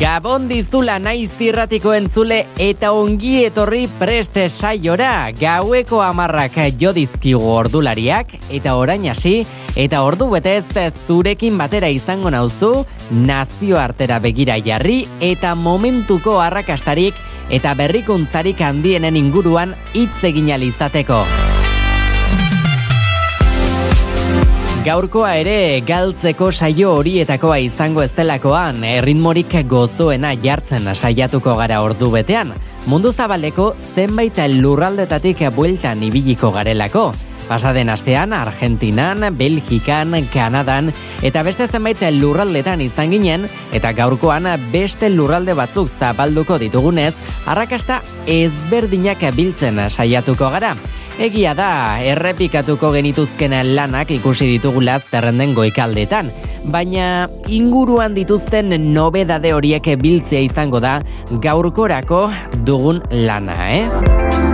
Gabon 0.00 0.46
dizula 0.48 0.94
nahi 0.96 1.26
zirratiko 1.28 1.90
entzule 1.92 2.38
eta 2.64 2.94
ongi 2.96 3.34
etorri 3.44 3.82
preste 3.98 4.46
saiora 4.48 5.28
gaueko 5.36 6.00
amarrak 6.00 6.56
jodizkigu 6.80 7.50
ordulariak 7.52 8.32
eta 8.48 8.78
orain 8.80 9.04
hasi 9.12 9.34
eta 9.76 10.00
ordu 10.08 10.30
betez 10.32 10.64
zurekin 11.04 11.60
batera 11.60 11.92
izango 11.92 12.32
nauzu 12.32 12.72
nazio 13.12 13.76
artera 13.76 14.22
begira 14.24 14.56
jarri 14.64 15.02
eta 15.20 15.52
momentuko 15.54 16.40
arrakastarik 16.40 17.20
eta 17.50 17.76
berrikuntzarik 17.76 18.64
handienen 18.64 19.20
inguruan 19.20 19.76
hitz 19.92 20.24
egin 20.24 20.48
izateko. 20.48 21.26
Gaurkoa 24.80 25.34
ere 25.36 25.82
galtzeko 25.84 26.46
saio 26.56 26.94
horietakoa 26.96 27.58
izango 27.60 28.00
ez 28.00 28.14
delakoan, 28.16 28.78
erritmorik 28.88 29.52
gozoena 29.68 30.30
jartzen 30.40 30.88
saiatuko 30.94 31.52
gara 31.58 31.82
ordu 31.84 32.08
betean. 32.14 32.54
Mundu 32.88 33.12
zabaleko 33.12 33.74
zenbait 33.94 34.40
lurraldetatik 34.56 35.44
bueltan 35.52 36.02
ibiliko 36.02 36.50
garelako. 36.50 37.10
Pasaden 37.50 37.88
astean, 37.90 38.30
Argentinan, 38.32 39.24
Belgikan, 39.34 40.14
Kanadan 40.30 40.92
eta 41.26 41.42
beste 41.42 41.66
zenbait 41.66 41.98
lurraldetan 42.14 42.78
izan 42.84 43.10
ginen 43.10 43.48
eta 43.74 43.90
gaurkoan 43.90 44.46
beste 44.70 45.10
lurralde 45.10 45.56
batzuk 45.58 45.90
zabalduko 45.90 46.60
ditugunez, 46.62 47.10
arrakasta 47.50 48.04
ezberdinak 48.30 49.24
biltzen 49.34 49.82
saiatuko 49.90 50.52
gara. 50.54 50.76
Egia 51.18 51.56
da, 51.58 51.98
errepikatuko 52.06 52.92
genituzken 52.94 53.52
lanak 53.74 54.14
ikusi 54.14 54.46
ditugula 54.54 55.00
zerrenden 55.02 55.52
goikaldetan, 55.58 56.30
baina 56.70 57.26
inguruan 57.50 58.14
dituzten 58.14 58.72
nobedade 58.94 59.52
horiek 59.52 59.90
biltzea 59.98 60.46
izango 60.46 60.78
da 60.80 61.00
gaurkorako 61.42 62.28
dugun 62.62 63.02
lana, 63.10 63.58
eh? 63.74 64.49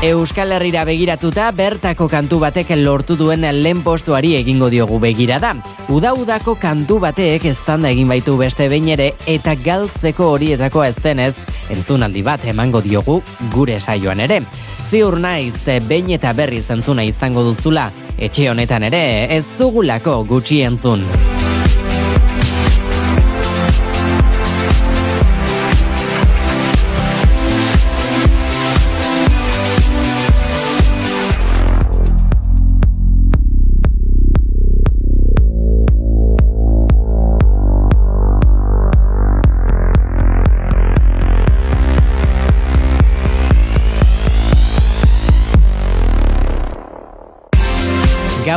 Euskal 0.00 0.52
Herrira 0.52 0.84
begiratuta 0.86 1.48
bertako 1.50 2.06
kantu 2.06 2.38
batek 2.38 2.68
lortu 2.78 3.16
duen 3.18 3.42
lehen 3.42 3.80
postuari 3.82 4.36
egingo 4.38 4.68
diogu 4.70 5.00
begirada. 5.02 5.56
Uda-udako 5.90 6.54
kantu 6.54 7.00
batek 7.02 7.48
eztanda 7.50 7.90
egin 7.90 8.06
baitu 8.06 8.36
beste 8.38 8.68
behin 8.70 8.92
ere 8.94 9.08
eta 9.26 9.56
galtzeko 9.56 10.30
horietako 10.36 10.84
ez 10.84 10.94
entzunaldi 11.68 12.22
bat 12.22 12.44
emango 12.44 12.80
diogu 12.80 13.22
gure 13.50 13.80
saioan 13.80 14.20
ere. 14.20 14.42
Ziur 14.88 15.18
naiz 15.18 15.66
behin 15.88 16.10
eta 16.10 16.32
berri 16.32 16.62
zentzuna 16.62 17.02
izango 17.02 17.42
duzula, 17.42 17.90
etxe 18.16 18.48
honetan 18.50 18.84
ere 18.84 19.34
ez 19.34 19.44
dugulako 19.58 20.22
gutxi 20.24 20.62
entzun. 20.62 21.27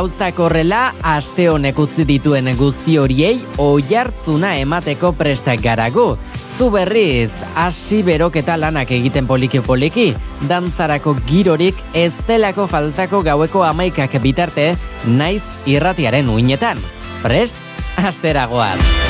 Gauztak 0.02 0.40
horrela, 0.42 0.94
aste 1.06 1.44
honek 1.46 1.76
utzi 1.78 2.02
dituen 2.08 2.48
guzti 2.58 2.96
horiei 2.98 3.36
oihartzuna 3.62 4.56
emateko 4.58 5.12
prestak 5.14 5.62
garago. 5.62 6.16
Zu 6.56 6.72
berriz, 6.74 7.30
hasi 7.54 8.00
beroketa 8.02 8.56
lanak 8.58 8.90
egiten 8.96 9.28
poliki 9.30 9.60
poliki, 9.62 10.08
dantzarako 10.50 11.14
girorik 11.28 11.78
ez 11.94 12.10
delako 12.26 12.66
faltako 12.66 13.22
gaueko 13.22 13.62
amaikak 13.68 14.18
bitarte, 14.24 14.72
naiz 15.06 15.44
irratiaren 15.70 16.34
uinetan. 16.34 16.82
Prest, 17.22 17.56
asteragoaz. 18.02 19.01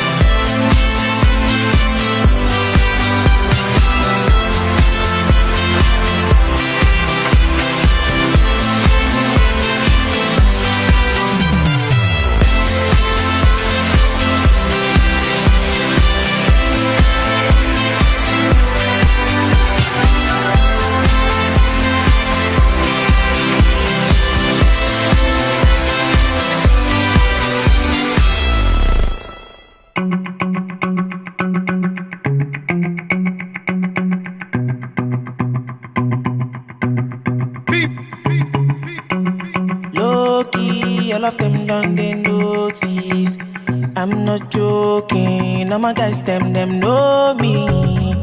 My 45.83 45.93
guys, 45.93 46.23
them, 46.23 46.53
them 46.53 46.81
know 46.81 47.35
me. 47.39 48.15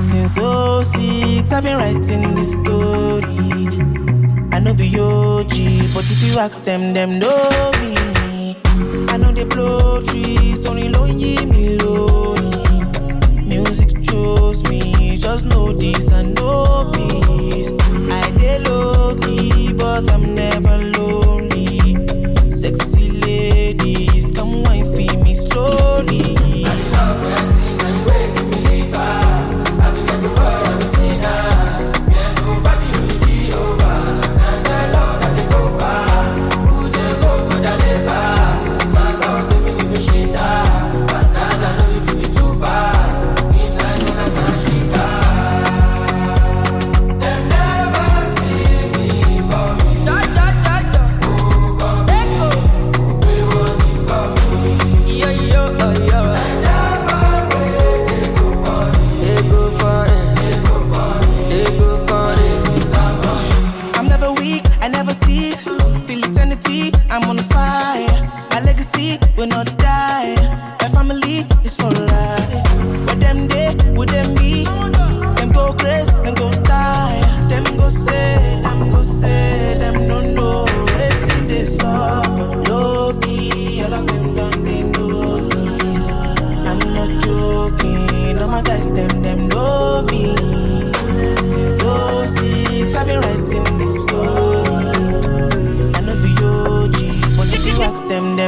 Since 0.00 0.34
06, 0.34 1.52
I've 1.52 1.64
been 1.64 1.76
writing 1.76 2.34
this 2.34 2.52
story. 2.52 3.66
I 4.52 4.60
know 4.60 4.74
be 4.74 4.86
OG, 4.98 5.94
but 5.94 6.04
if 6.04 6.22
you 6.22 6.38
ask 6.38 6.62
them, 6.64 6.92
them 6.92 7.18
know 7.18 7.72
me. 7.80 8.56
I 9.08 9.16
know 9.16 9.32
they 9.32 9.44
blow 9.44 10.02
trees, 10.02 10.66
only 10.66 10.88
lonely 10.90 11.44
me 11.46 11.78
lonely. 11.78 12.84
Music 13.42 14.02
chose 14.02 14.62
me, 14.68 15.16
just 15.18 15.46
know 15.46 15.72
this 15.72 16.08
and 16.12 16.34
know 16.34 16.92
peace. 16.94 17.70
I 18.12 18.30
dey 18.36 18.58
low 18.60 19.16
key, 19.16 19.72
but 19.72 20.12
I'm 20.12 20.34
never 20.34 20.76
lonely. 20.76 20.97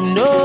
them 0.00 0.14
know 0.14 0.39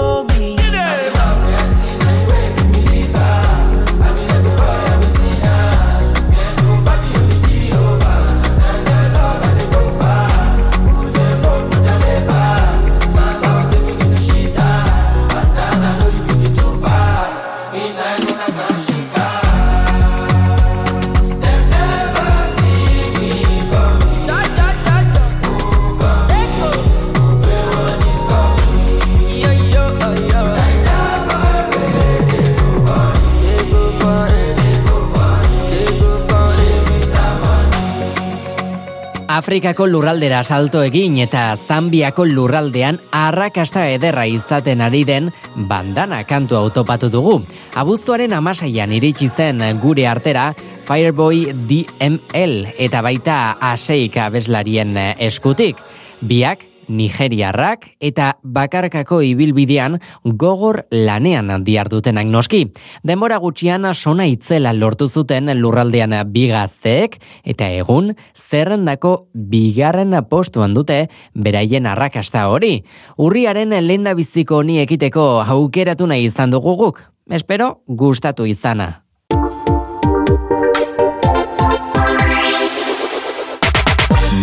Afrikako 39.56 39.86
lurraldera 39.88 40.42
salto 40.44 40.82
egin 40.84 41.14
eta 41.24 41.54
Zambiako 41.56 42.26
lurraldean 42.28 42.98
arrakasta 43.16 43.86
ederra 43.88 44.26
izaten 44.28 44.84
ari 44.84 45.06
den 45.08 45.30
bandana 45.70 46.18
kantu 46.28 46.58
autopatu 46.60 47.08
dugu. 47.14 47.38
Abuztuaren 47.72 48.36
amaseian 48.36 48.92
iritsi 48.92 49.30
zen 49.32 49.64
gure 49.80 50.10
artera 50.12 50.50
Fireboy 50.84 51.54
DML 51.72 52.76
eta 52.76 53.00
baita 53.00 53.38
aseik 53.72 54.20
abeslarien 54.26 54.92
eskutik. 55.24 55.80
Biak 56.20 56.68
Nigeriarrak 56.88 57.88
eta 58.00 58.36
bakarkako 58.44 59.22
ibilbidean 59.26 60.00
gogor 60.24 60.84
lanean 60.92 61.64
diardutenak 61.66 62.28
noski. 62.28 62.66
Denbora 63.04 63.38
gutxian 63.44 63.88
sona 63.94 64.26
itzela 64.28 64.74
lortu 64.74 65.08
zuten 65.08 65.52
lurraldean 65.60 66.16
bigazteek 66.32 67.20
eta 67.44 67.70
egun 67.70 68.14
zerrendako 68.36 69.28
bigarren 69.34 70.16
postuan 70.30 70.74
dute 70.74 71.08
beraien 71.34 71.86
arrakasta 71.86 72.48
hori. 72.50 72.84
Urriaren 73.18 73.76
lenda 73.88 74.14
biziko 74.14 74.62
honi 74.62 74.80
ekiteko 74.84 75.42
aukeratu 75.42 76.08
nahi 76.08 76.26
izan 76.30 76.52
dugu 76.52 76.76
guk. 76.76 77.02
Espero 77.32 77.82
gustatu 77.88 78.46
izana. 78.46 79.02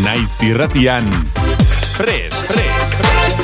Naiz 0.02 0.32
irratian, 0.42 1.06
Fres, 1.92 2.32
Fres, 2.48 3.36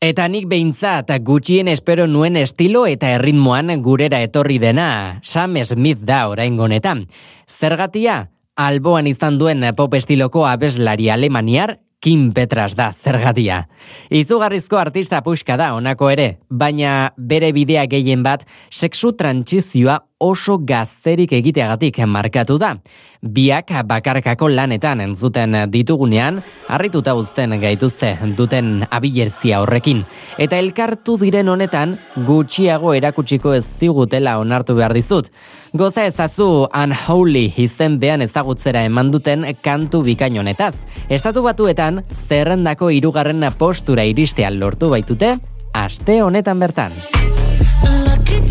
Eta 0.00 0.24
nik 0.32 0.46
behintzat 0.48 1.10
gutxien 1.20 1.68
espero 1.68 2.06
nuen 2.08 2.38
estilo 2.40 2.86
eta 2.88 3.10
erritmoan 3.18 3.74
gurera 3.84 4.22
etorri 4.24 4.56
dena, 4.58 5.20
Sam 5.22 5.60
Smith 5.62 6.00
da 6.08 6.24
orain 6.32 6.56
gonetan. 6.56 7.04
Zergatia, 7.44 8.30
alboan 8.56 9.06
izan 9.12 9.36
duen 9.38 9.62
pop 9.76 9.92
estiloko 9.94 10.46
abeslari 10.48 11.10
alemaniar, 11.12 11.76
Kim 12.02 12.32
Petras 12.34 12.72
da 12.74 12.88
zergatia. 12.90 13.68
Izugarrizko 14.10 14.80
artista 14.80 15.20
puxka 15.22 15.54
da 15.60 15.68
onako 15.76 16.08
ere, 16.10 16.40
baina 16.50 17.12
bere 17.16 17.52
bidea 17.54 17.84
gehien 17.86 18.24
bat 18.26 18.42
sexu 18.72 19.12
trantzizioa 19.14 20.00
oso 20.22 20.58
gazterik 20.62 21.32
egiteagatik 21.34 21.98
markatu 22.06 22.58
da. 22.58 22.76
Biak 23.22 23.70
bakarkako 23.86 24.48
lanetan 24.50 25.00
entzuten 25.00 25.54
ditugunean, 25.70 26.40
harrituta 26.68 27.14
uzten 27.14 27.54
gaituzte 27.62 28.16
duten 28.38 28.86
abilerzia 28.90 29.60
horrekin. 29.62 30.02
Eta 30.42 30.58
elkartu 30.58 31.16
diren 31.20 31.48
honetan, 31.48 31.96
gutxiago 32.26 32.94
erakutsiko 32.98 33.54
ez 33.54 33.64
zigutela 33.78 34.38
onartu 34.42 34.74
behar 34.78 34.94
dizut. 34.94 35.30
Goza 35.72 36.06
ezazu 36.06 36.66
Unholy 36.68 37.46
izen 37.62 37.98
behan 38.02 38.22
ezagutzera 38.26 38.82
eman 38.88 39.12
duten 39.14 39.46
kantu 39.62 40.02
bikain 40.02 40.38
honetaz. 40.38 40.74
Estatu 41.08 41.46
batuetan, 41.46 42.02
zerrendako 42.28 42.90
irugarren 42.90 43.46
postura 43.58 44.04
iristea 44.04 44.50
lortu 44.50 44.90
baitute, 44.90 45.36
aste 45.72 46.20
honetan 46.22 46.58
bertan. 46.58 47.41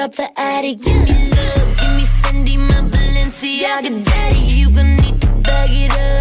drop 0.00 0.12
the 0.14 0.40
attic. 0.40 0.78
Give 0.80 0.96
me 0.96 1.12
love, 1.36 1.76
give 1.76 1.92
me 1.96 2.04
Fendi, 2.22 2.56
my 2.56 2.80
Balenciaga 2.88 4.02
daddy. 4.02 4.38
You 4.38 4.70
gonna 4.70 4.96
need 4.96 5.20
to 5.20 5.26
bag 5.44 5.70
it 5.72 5.92
up, 5.92 6.19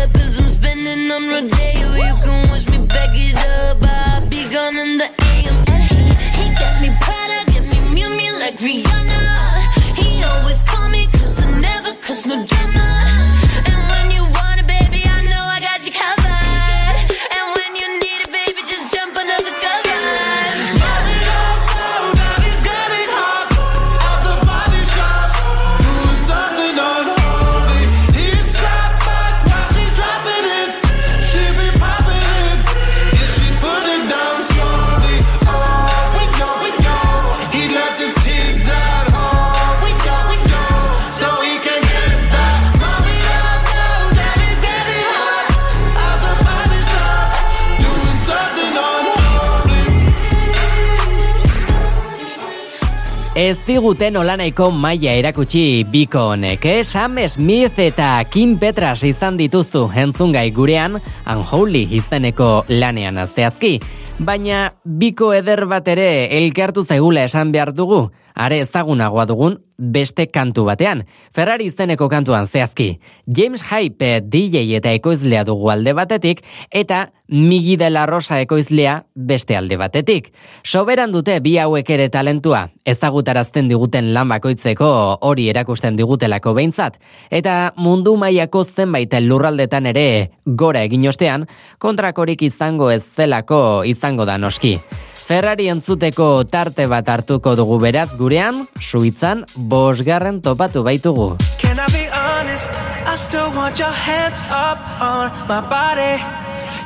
diguten 53.80 54.18
olanaiko 54.20 54.66
maila 54.76 55.14
erakutsi 55.16 55.86
biko 55.88 56.26
honek, 56.34 56.66
eh? 56.68 56.82
Sam 56.84 57.16
Smith 57.32 57.80
eta 57.80 58.10
Kim 58.28 58.58
Petras 58.60 59.06
izan 59.08 59.38
dituzu 59.40 59.86
entzungai 59.96 60.50
gurean, 60.52 60.98
Unholy 61.24 61.86
izeneko 61.96 62.66
lanean 62.68 63.22
azteazki. 63.24 63.78
Baina 64.20 64.74
biko 64.84 65.30
eder 65.32 65.64
bat 65.72 65.88
ere 65.88 66.28
elkartu 66.42 66.84
zaigula 66.84 67.24
esan 67.24 67.54
behar 67.56 67.72
dugu, 67.72 68.10
are 68.36 68.60
ezagunagoa 68.66 69.24
dugun 69.30 69.56
beste 69.80 70.26
kantu 70.28 70.66
batean. 70.68 71.06
Ferrari 71.32 71.70
izeneko 71.72 72.10
kantuan 72.12 72.52
zehazki. 72.52 72.98
James 73.28 73.64
Hype 73.70 74.20
DJ 74.28 74.66
eta 74.76 74.92
ekoizlea 74.92 75.46
dugu 75.48 75.72
alde 75.72 75.96
batetik 75.96 76.44
eta 76.70 77.06
Migi 77.30 77.76
de 77.78 77.92
la 77.92 78.08
Rosa 78.08 78.40
ekoizlea 78.42 79.04
beste 79.14 79.54
alde 79.56 79.78
batetik. 79.78 80.32
Soberan 80.66 81.12
dute 81.14 81.36
bi 81.46 81.60
hauek 81.62 81.90
ere 81.94 82.08
talentua, 82.10 82.64
ezagutarazten 82.90 83.70
diguten 83.70 84.10
lan 84.16 84.32
bakoitzeko 84.34 84.90
hori 85.30 85.46
erakusten 85.52 86.00
digutelako 86.00 86.56
behintzat. 86.58 86.98
Eta 87.30 87.76
mundu 87.78 88.16
mailako 88.18 88.64
zenbait 88.64 89.14
lurraldetan 89.22 89.86
ere 89.86 90.32
gora 90.46 90.82
egin 90.82 91.06
ostean, 91.08 91.46
kontrakorik 91.78 92.42
izango 92.42 92.90
ez 92.90 93.04
zelako 93.06 93.84
izango 93.86 94.26
da 94.26 94.40
noski. 94.42 94.80
Ferrari 95.14 95.68
entzuteko 95.70 96.44
tarte 96.50 96.88
bat 96.90 97.10
hartuko 97.14 97.54
dugu 97.56 97.78
beraz 97.78 98.10
gurean, 98.18 98.66
suitzan 98.82 99.46
bosgarren 99.56 100.42
topatu 100.42 100.82
baitugu. 100.82 101.36
Can 101.62 101.78
I 101.78 101.86
be 101.94 102.10
honest? 102.10 102.74
I 103.06 103.16
still 103.16 103.54
want 103.54 103.78
your 103.78 103.94
hands 103.94 104.42
up 104.50 104.82
on 105.00 105.30
my 105.48 105.62
body. 105.62 106.49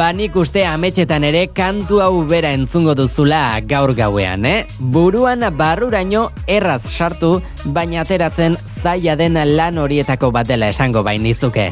Beno, 0.00 0.06
banik 0.06 0.36
uste 0.36 0.62
ametxetan 0.64 1.24
ere 1.28 1.42
kantu 1.52 1.98
hau 2.00 2.22
bera 2.24 2.54
entzungo 2.56 2.94
duzula 2.96 3.60
gaur 3.68 3.92
gauean, 3.92 4.46
eh? 4.48 4.64
Buruan 4.80 5.44
barruraino 5.52 6.30
erraz 6.48 6.88
sartu, 6.88 7.42
baina 7.66 8.00
ateratzen 8.00 8.56
zaila 8.80 9.16
den 9.16 9.36
lan 9.56 9.76
horietako 9.78 10.30
bat 10.32 10.48
dela 10.48 10.70
esango 10.72 11.02
bain 11.04 11.22
nizuke. 11.22 11.66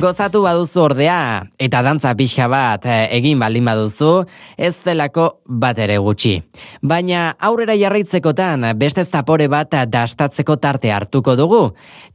Gozatu 0.00 0.40
baduzu 0.42 0.80
ordea, 0.80 1.44
eta 1.58 1.82
dantza 1.84 2.14
pixka 2.16 2.46
bat 2.48 2.86
eh, 2.86 3.08
egin 3.18 3.38
baldin 3.38 3.68
baduzu, 3.68 4.24
ez 4.56 4.72
zelako 4.74 5.42
bat 5.46 5.78
ere 5.78 5.98
gutxi. 5.98 6.38
Baina 6.80 7.34
aurrera 7.38 7.76
jarraitzekotan 7.76 8.64
beste 8.80 9.04
zapore 9.04 9.48
bat 9.48 9.76
dastatzeko 9.92 10.56
tarte 10.56 10.92
hartuko 10.92 11.36
dugu. 11.36 11.66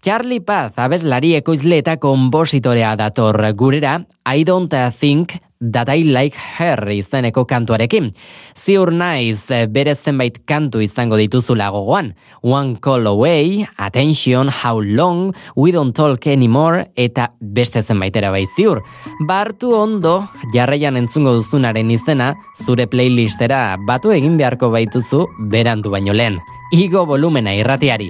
Charlie 0.02 0.42
Paz 0.42 0.74
abeslari 0.78 1.36
ekoizle 1.38 1.78
eta 1.84 2.00
konpositorea 2.02 2.96
dator 2.96 3.38
gurera, 3.54 4.00
I 4.26 4.44
don't 4.44 4.74
think 4.98 5.38
that 5.60 5.90
I 5.90 6.04
like 6.04 6.36
her 6.58 6.80
izeneko 6.92 7.46
kantuarekin. 7.48 8.14
Ziur 8.56 8.92
naiz 8.96 9.50
eh, 9.52 9.68
bere 9.68 9.96
zenbait 9.96 10.40
kantu 10.48 10.82
izango 10.82 11.18
dituzula 11.20 11.70
gogoan. 11.70 12.14
One 12.42 12.78
Call 12.80 13.08
Away, 13.08 13.68
Attention, 13.78 14.50
How 14.50 14.82
Long, 14.82 15.34
We 15.56 15.72
Don't 15.72 15.94
Talk 15.96 16.28
Anymore, 16.28 16.92
eta 16.96 17.34
beste 17.40 17.84
zenbaitera 17.84 18.32
bai 18.32 18.46
ziur. 18.56 18.82
Bartu 19.28 19.74
ondo, 19.76 20.30
jarraian 20.54 20.98
entzungo 20.98 21.36
duzunaren 21.36 21.92
izena, 21.92 22.34
zure 22.66 22.88
playlistera 22.88 23.78
batu 23.88 24.16
egin 24.16 24.38
beharko 24.40 24.72
baituzu 24.72 25.26
berandu 25.52 25.92
baino 25.92 26.14
lehen. 26.14 26.40
Igo 26.72 27.06
volumena 27.06 27.54
irratiari. 27.56 28.10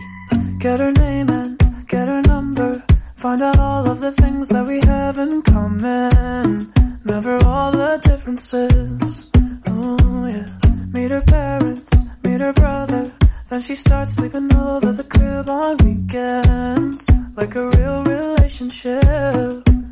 Get 0.60 0.80
her 0.80 0.92
name 0.92 1.30
and 1.30 1.58
get 1.88 2.08
her 2.08 2.22
number. 2.28 2.84
Find 3.16 3.42
out 3.42 3.58
all 3.58 3.90
of 3.90 4.02
the 4.02 4.12
things 4.12 4.50
that 4.50 4.68
we 4.68 4.80
have 4.86 5.18
in 5.18 5.42
common. 5.42 6.79
Never 7.10 7.44
all 7.44 7.72
the 7.72 8.00
differences. 8.04 9.32
Oh, 9.66 10.28
yeah. 10.28 10.46
Meet 10.94 11.10
her 11.10 11.22
parents, 11.22 11.92
meet 12.24 12.40
her 12.40 12.54
brother. 12.54 13.12
Then 13.50 13.62
she 13.62 13.74
starts 13.74 14.14
sleeping 14.14 14.54
over 14.54 14.92
the 14.92 15.04
crib 15.04 15.50
on 15.50 15.78
weekends. 15.78 17.10
Like 17.36 17.56
a 17.56 17.68
real 17.68 18.04
relationship. 18.04 19.04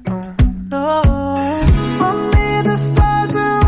Oh, 0.07 0.35
no. 0.69 1.01
For 1.97 2.13
me, 2.33 2.61
the 2.69 2.77
stars 2.77 3.35
are 3.35 3.66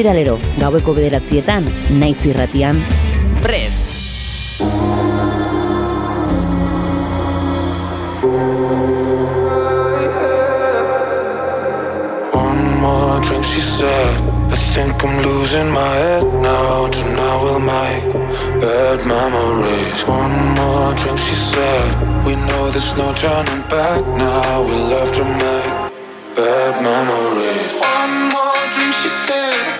ostiralero 0.00 0.38
gaueko 0.56 0.94
bederatzietan 0.96 1.66
naiz 2.00 2.24
irratian. 2.24 2.78
Prest. 3.44 3.84
One 12.32 12.80
more 12.80 13.20
drink 13.20 13.44
she 13.44 13.60
said. 13.60 14.16
I 14.48 14.56
think 14.72 15.04
I'm 15.04 15.16
losing 15.20 15.68
my 15.70 15.92
head 16.00 16.24
now. 16.40 16.88
Tonight 16.88 17.42
will 17.42 17.60
make 17.60 18.04
bad 18.62 19.04
memories. 19.04 20.00
One 20.08 20.36
more 20.56 20.94
drink 20.94 21.18
she 21.18 21.36
said. 21.52 22.24
We 22.24 22.36
know 22.36 22.70
there's 22.70 22.96
no 22.96 23.12
turning 23.12 23.62
back 23.68 24.00
now. 24.16 24.62
We 24.64 24.74
love 24.94 25.12
to 25.12 25.24
make 25.24 25.70
bad 26.36 26.74
memories. 26.88 27.70
One 27.80 28.32
more 28.32 28.64
drink 28.72 28.94
she 28.94 29.08
said. 29.28 29.79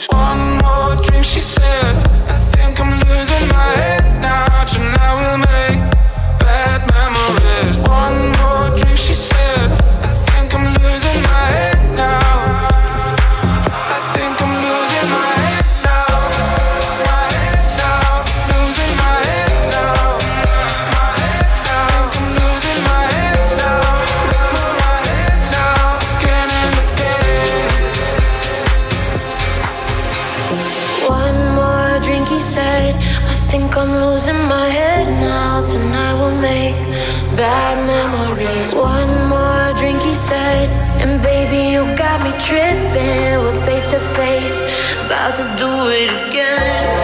tripping. 42.45 43.39
We're 43.43 43.65
face 43.65 43.89
to 43.91 43.99
face, 44.17 44.57
about 45.05 45.35
to 45.35 45.45
do 45.57 45.71
it 45.89 46.09
again. 46.27 47.00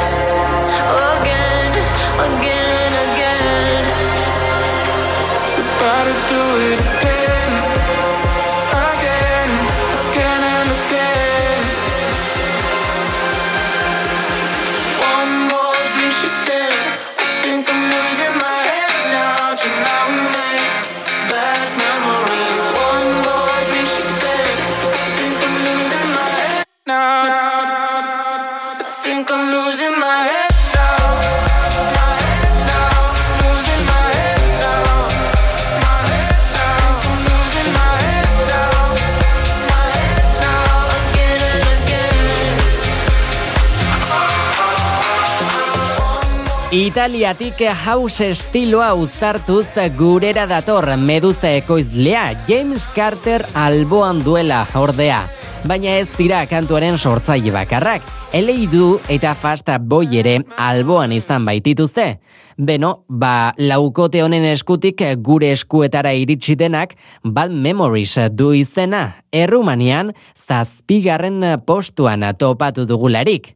Italiatik 46.77 47.63
house 47.73 48.27
estiloa 48.29 48.91
uztartuz 48.93 49.65
gurera 49.97 50.43
dator 50.45 50.85
meduza 51.01 51.49
ekoizlea 51.57 52.43
James 52.45 52.85
Carter 52.93 53.41
alboan 53.57 54.19
duela 54.21 54.59
ordea. 54.77 55.23
Baina 55.65 55.95
ez 55.97 56.05
dira 56.19 56.43
kantuaren 56.45 56.99
sortzaile 56.99 57.49
bakarrak, 57.55 58.05
eleidu 58.29 58.99
eta 59.09 59.33
fasta 59.33 59.79
boy 59.79 60.19
ere 60.21 60.35
alboan 60.53 61.17
izan 61.17 61.49
baitituzte. 61.49 62.19
Beno, 62.61 62.93
ba, 63.09 63.55
laukote 63.57 64.21
honen 64.21 64.45
eskutik 64.45 65.01
gure 65.17 65.51
eskuetara 65.57 66.13
iritsi 66.13 66.53
denak, 66.55 66.93
Bad 67.23 67.57
Memories 67.57 68.19
du 68.37 68.53
izena, 68.53 69.23
errumanian 69.33 70.13
zazpigarren 70.37 71.41
postuan 71.65 72.21
topatu 72.37 72.85
dugularik. 72.85 73.55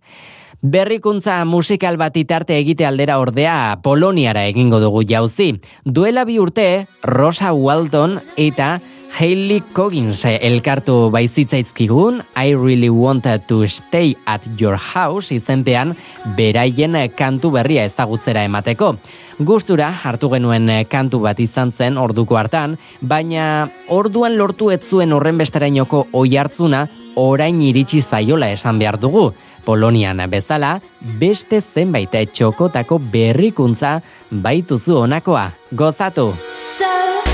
Berrikuntza 0.62 1.40
musikal 1.50 1.96
bat 1.98 2.14
itarte 2.22 2.54
egite 2.54 2.86
aldera 2.86 3.16
ordea 3.18 3.80
Poloniara 3.82 4.44
egingo 4.46 4.78
dugu 4.78 5.02
jauzi. 5.10 5.56
Duela 5.86 6.22
bi 6.24 6.38
urte, 6.38 6.86
Rosa 7.02 7.50
Walton 7.50 8.20
eta 8.38 8.76
Hailey 9.18 9.64
Coggins 9.74 10.22
elkartu 10.30 11.10
baizitzaizkigun 11.12 12.22
I 12.38 12.54
Really 12.54 12.94
Wanted 12.94 13.48
to 13.50 13.66
Stay 13.68 14.14
at 14.26 14.46
Your 14.62 14.78
House 14.78 15.34
izenpean 15.34 15.96
beraien 16.38 16.94
kantu 17.18 17.52
berria 17.58 17.84
ezagutzera 17.90 18.46
emateko. 18.46 18.96
Gustura 19.42 19.90
hartu 19.90 20.30
genuen 20.30 20.70
kantu 20.86 21.26
bat 21.26 21.40
izan 21.42 21.72
zen 21.74 21.98
orduko 21.98 22.38
hartan, 22.38 22.78
baina 23.02 23.72
orduan 23.90 24.38
lortu 24.38 24.70
ez 24.70 24.84
zuen 24.86 25.12
horren 25.12 25.42
besterainoko 25.42 26.06
oi 26.14 26.38
hartzuna 26.38 26.86
orain 27.16 27.62
iritsi 27.62 28.02
zaiola 28.02 28.52
esan 28.54 28.78
behar 28.80 29.00
dugu. 29.02 29.32
Polonian 29.66 30.22
bezala, 30.30 30.80
beste 31.20 31.62
zenbait 31.62 32.12
txokotako 32.34 33.00
berrikuntza 33.14 34.00
baituzu 34.32 35.04
honakoa. 35.04 35.52
Gozatu! 35.72 36.32
So 36.56 37.31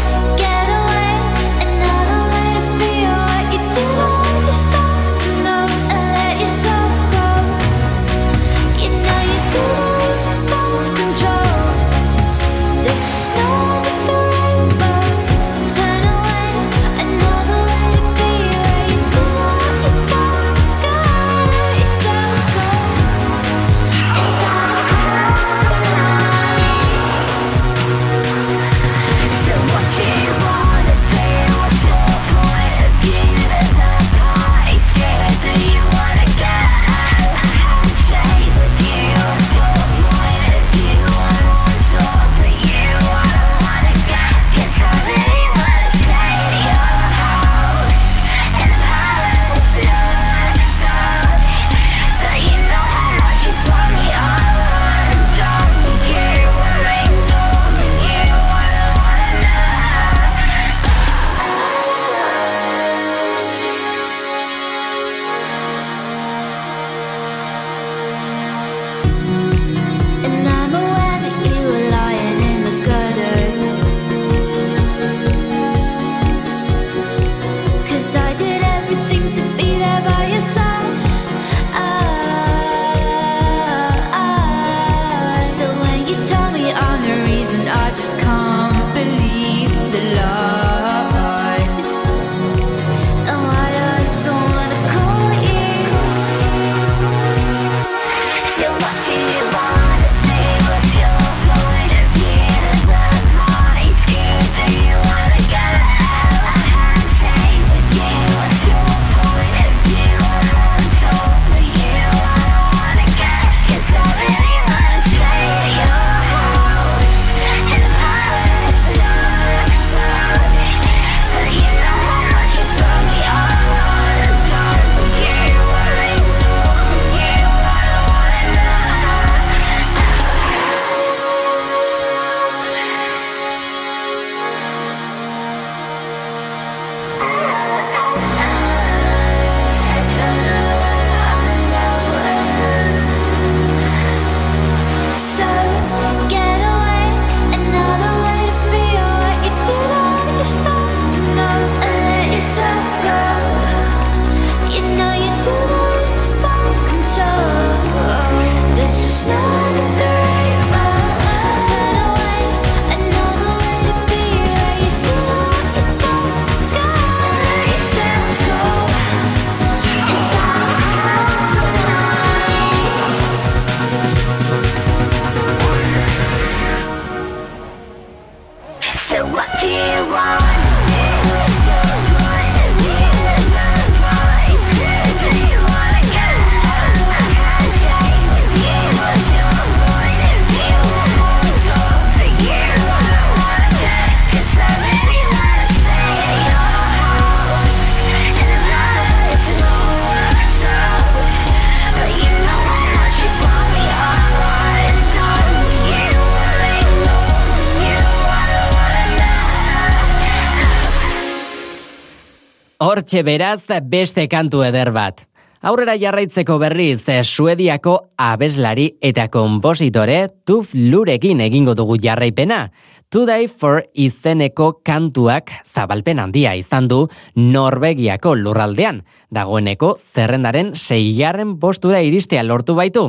Hortxe 212.97 213.21
beraz 213.21 213.59
beste 213.93 214.23
kantu 214.25 214.63
eder 214.65 214.89
bat. 214.89 215.19
Aurrera 215.67 215.97
jarraitzeko 215.99 216.55
berriz, 216.61 217.09
eh, 217.09 217.25
Suediako 217.27 217.97
abeslari 218.15 218.85
eta 219.03 219.25
kompositore 219.27 220.29
Tuf 220.47 220.69
Lurekin 220.71 221.41
egingo 221.43 221.73
dugu 221.75 221.97
jarraipena. 221.99 222.69
Today 223.11 223.49
for 223.49 223.83
izeneko 223.93 224.79
kantuak 224.87 225.51
zabalpen 225.67 226.19
handia 226.19 226.53
izan 226.55 226.87
du 226.87 227.09
Norvegiako 227.35 228.35
lurraldean. 228.35 229.01
Dagoeneko 229.29 229.97
zerrendaren 229.99 230.71
seigarren 230.75 231.57
postura 231.59 231.99
iristea 231.99 232.43
lortu 232.43 232.75
baitu. 232.75 233.03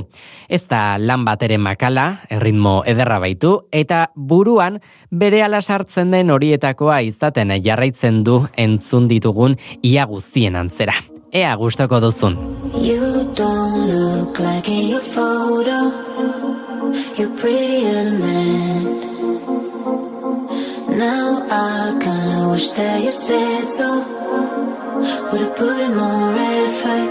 Ez 0.49 0.65
da 0.67 0.99
lan 0.99 1.23
bateren 1.25 1.63
makala, 1.63 2.25
erritmo 2.29 2.83
ederra 2.87 3.21
baitu, 3.23 3.69
eta 3.71 4.09
buruan 4.17 4.81
bere 5.13 5.45
ala 5.45 5.63
sartzen 5.63 6.11
den 6.11 6.35
horietakoa 6.35 7.03
izaten 7.07 7.55
jarraitzen 7.63 8.25
du 8.25 8.41
entzun 8.57 9.07
ditugun 9.07 9.55
ia 9.83 10.07
guztien 10.11 10.57
antzera. 10.57 10.99
ea 11.33 11.57
gustoko 11.57 12.01
duzun. 12.01 12.35
You 12.75 13.33
don't 13.35 13.87
look 13.87 14.39
like 14.39 14.69
in 14.69 14.89
your 14.89 15.01
photo. 15.01 15.93
You're 17.17 17.35
prettier 17.37 18.05
than 18.05 18.99
Now 20.99 21.45
I 21.51 21.97
kinda 22.01 22.49
wish 22.51 22.71
that 22.73 23.03
you 23.05 23.13
said 23.13 23.71
so. 23.71 24.03
Would've 25.31 25.55
put 25.57 25.79
in 25.87 25.95
more 25.97 26.35
effort. 26.35 27.11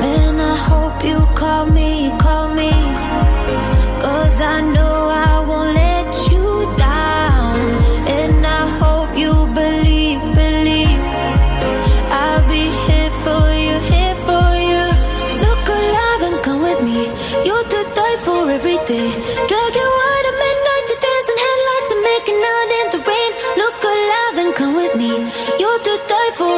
Man, 0.00 0.40
I 0.40 0.56
hope 0.70 1.04
you 1.04 1.18
call 1.34 1.66
me, 1.66 2.10
call 2.18 2.48
me. 2.48 2.72
Cause 4.00 4.40
I 4.40 4.60
know 4.74 5.01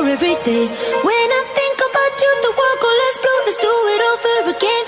every 0.08 0.36
day. 0.44 0.66
When 0.68 1.28
I 1.40 1.42
think 1.56 1.78
about 1.80 2.12
you, 2.22 2.32
the 2.44 2.52
world 2.52 2.78
goes 2.80 2.98
less 3.02 3.16
blue. 3.24 3.40
Let's 3.46 3.60
do 3.60 3.72
it 3.94 4.02
over 4.12 4.36
again. 4.56 4.84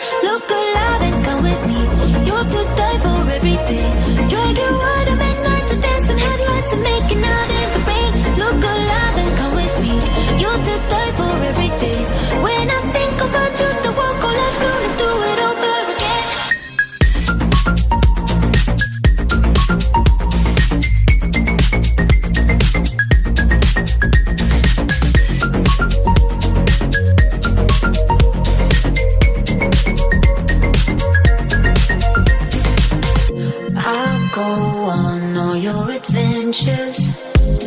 ashes. 36.68 37.65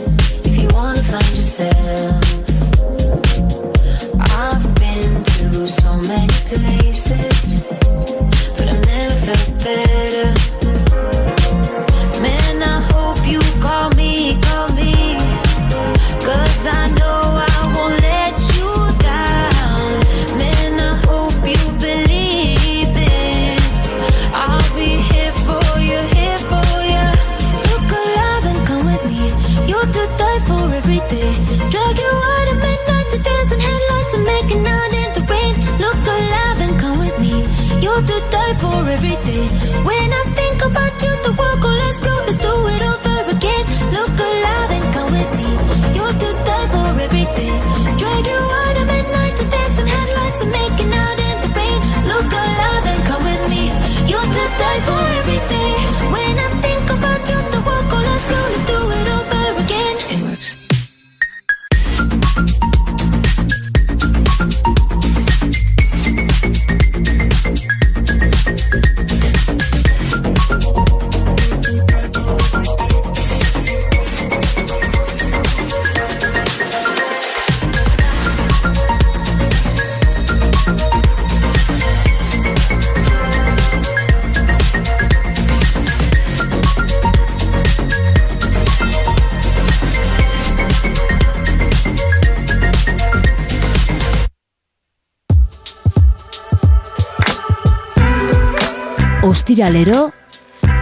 ostiralero, 99.59 100.11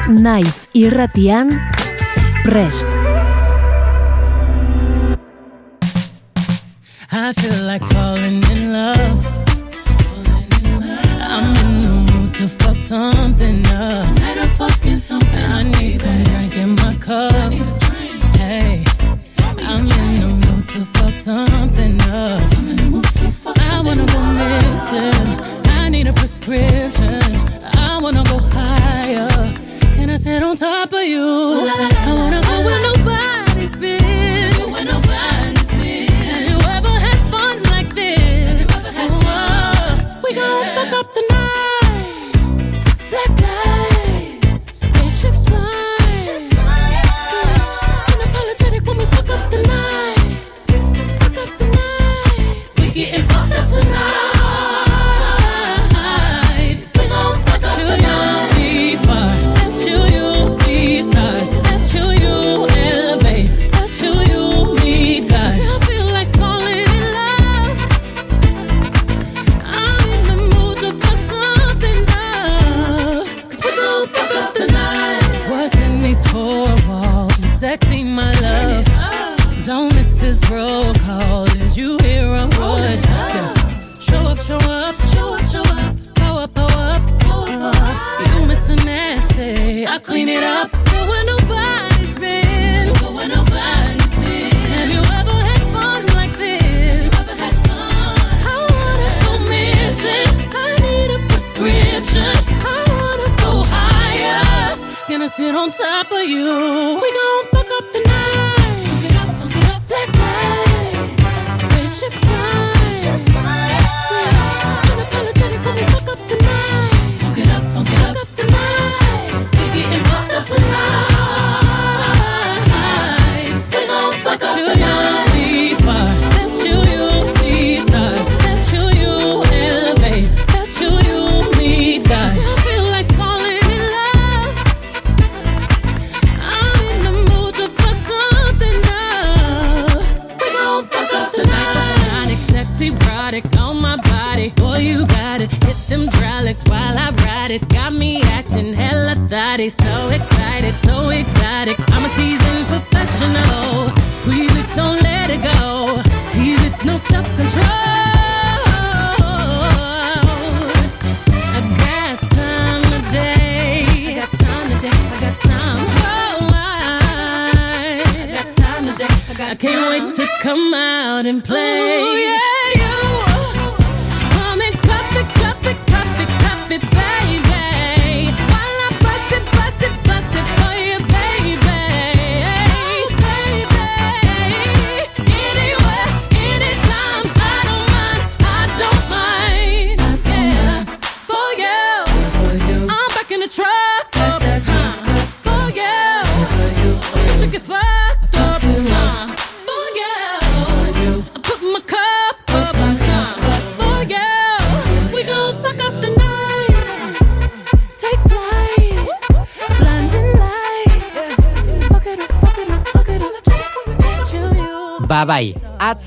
naiz 0.10 0.70
irratian, 0.74 1.50
prest. 2.44 2.86
I 7.12 7.34
feel 7.34 7.66
like 7.66 7.84
falling 7.94 8.44
in 8.52 8.72
love. 8.72 9.26
I'm 11.22 11.56
in 11.66 11.82
the 11.82 12.12
mood 12.12 12.36
to 12.36 12.48
fuck 12.48 12.78
something 12.84 13.66
up. 13.68 14.16
Tonight 14.16 14.38
I'm 14.42 14.50
fucking 14.50 14.98
something. 14.98 15.46
I 15.52 15.64
need 15.64 16.00
some 16.00 16.24
drink 16.24 16.56
in 16.58 16.76
my 16.76 16.94
cup. 17.00 17.77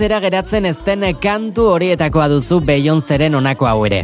atzera 0.01 0.17
geratzen 0.25 0.65
ezten 0.65 1.03
kantu 1.21 1.67
horietakoa 1.75 2.31
duzu 2.33 2.63
Beyoncéren 2.65 3.35
onako 3.37 3.67
hau 3.69 3.83
ere. 3.85 3.99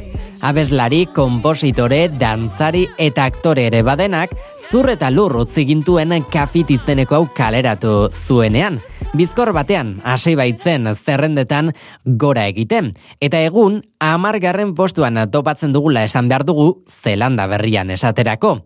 Abeslari, 0.45 1.07
kompositore, 1.17 2.11
dantzari 2.21 2.83
eta 3.01 3.25
aktore 3.31 3.65
ere 3.71 3.81
badenak, 3.81 4.35
zur 4.61 4.91
eta 4.93 5.09
lur 5.09 5.33
utzi 5.41 5.65
gintuen 5.65 6.13
kafit 6.29 6.75
izteneko 6.75 7.17
hau 7.17 7.29
kaleratu 7.33 8.11
zuenean. 8.13 8.77
Bizkor 9.17 9.55
batean, 9.57 9.95
hasi 10.05 10.35
baitzen 10.37 10.91
zerrendetan 10.93 11.73
gora 12.05 12.45
egiten. 12.45 12.93
Eta 13.17 13.41
egun, 13.41 13.81
amargarren 13.97 14.75
postuan 14.77 15.17
topatzen 15.33 15.73
dugula 15.73 16.05
esan 16.05 16.29
behar 16.29 16.45
dugu, 16.45 16.85
Zelanda 16.93 17.49
berrian 17.49 17.89
esaterako. 17.97 18.59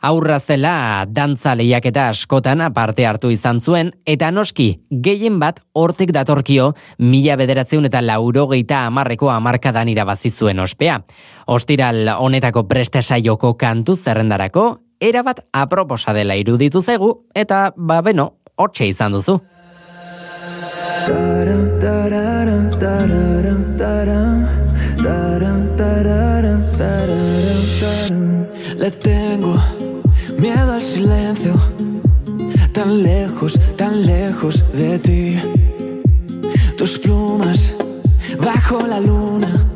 Aurra 0.00 0.38
zela 0.40 1.04
dantza 1.08 1.52
lehiaketa 1.54 2.06
askotan 2.08 2.62
parte 2.72 3.04
hartu 3.06 3.30
izan 3.30 3.60
zuen, 3.60 3.90
eta 4.08 4.30
noski, 4.32 4.80
gehien 4.90 5.38
bat 5.38 5.60
hortik 5.76 6.12
datorkio 6.16 6.70
mila 6.98 7.36
bederatzeun 7.36 7.84
eta 7.84 8.00
laurogeita 8.00 8.86
amarreko 8.86 9.28
amarkadan 9.30 9.88
irabazi 9.92 10.30
zuen 10.30 10.60
ospea. 10.60 11.02
Ostiral 11.46 12.08
honetako 12.16 12.64
prestesaioko 12.68 13.54
kantu 13.60 13.96
zerrendarako, 13.96 14.66
erabat 15.00 15.44
aproposa 15.52 16.14
dela 16.16 16.36
iruditu 16.36 16.80
zegu, 16.80 17.12
eta, 17.34 17.70
ba, 17.76 18.00
beno, 18.00 18.30
hortxe 18.56 18.88
izan 18.88 19.12
duzu. 19.12 19.40
Le 28.80 28.90
tengo 28.90 29.89
Miedo 30.40 30.72
al 30.72 30.82
silencio, 30.82 31.54
tan 32.72 33.02
lejos, 33.02 33.60
tan 33.76 34.06
lejos 34.06 34.64
de 34.72 34.98
ti. 34.98 35.38
Tus 36.78 36.98
plumas 36.98 37.74
bajo 38.42 38.86
la 38.86 39.00
luna 39.00 39.66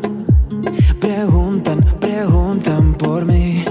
preguntan, 0.98 1.84
preguntan 2.00 2.94
por 2.94 3.26
mí. 3.26 3.62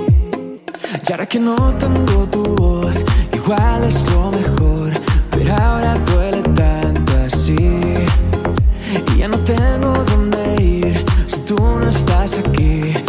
Y 1.07 1.11
ahora 1.11 1.25
que 1.25 1.39
no 1.39 1.55
tengo 1.79 2.27
tu 2.29 2.55
voz, 2.57 3.03
igual 3.33 3.85
es 3.85 4.05
lo 4.11 4.29
mejor, 4.29 4.93
pero 5.31 5.55
ahora 5.55 5.95
duele 5.95 6.43
tanto 6.53 7.13
así. 7.25 7.55
Y 9.15 9.17
ya 9.17 9.27
no 9.27 9.39
tengo 9.39 9.93
dónde 10.05 10.61
ir 10.61 11.03
si 11.25 11.39
tú 11.39 11.55
no 11.57 11.89
estás 11.89 12.37
aquí. 12.37 13.02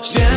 все 0.00 0.31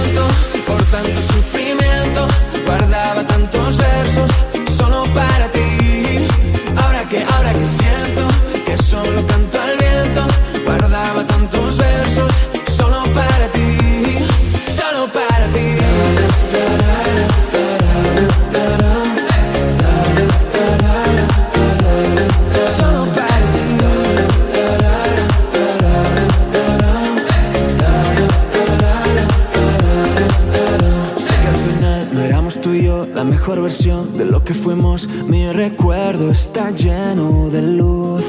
mejor 33.45 33.61
versión 33.61 34.17
de 34.17 34.25
lo 34.25 34.43
que 34.43 34.55
fuimos. 34.55 35.07
Mi 35.27 35.51
recuerdo 35.51 36.31
está 36.31 36.71
lleno 36.71 37.47
de 37.51 37.61
luz. 37.61 38.25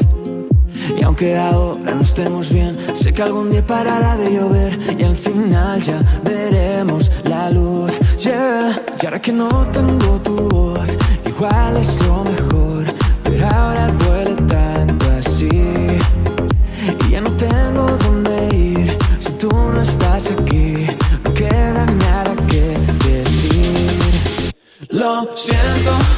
Y 0.95 1.03
aunque 1.05 1.39
ahora 1.39 1.95
no 1.95 2.03
estemos 2.03 2.53
bien, 2.53 2.77
sé 2.93 3.15
que 3.15 3.23
algún 3.23 3.51
día 3.51 3.67
parará 3.67 4.15
de 4.19 4.35
llover 4.35 4.79
y 4.99 5.05
al 5.05 5.17
final 5.17 5.83
ya 5.83 6.03
veremos 6.23 7.11
la 7.25 7.51
luz. 7.51 7.99
Yeah. 8.19 8.83
Y 9.01 9.07
ahora 9.07 9.23
que 9.23 9.33
no 9.33 9.49
tengo 9.73 10.21
tu 10.23 10.51
voz, 10.51 10.91
igual 11.27 11.79
es 11.79 11.99
lo 12.07 12.23
mejor, 12.23 12.85
pero 13.25 13.49
ahora 13.49 13.87
duele 13.93 14.26
siento 25.37 26.16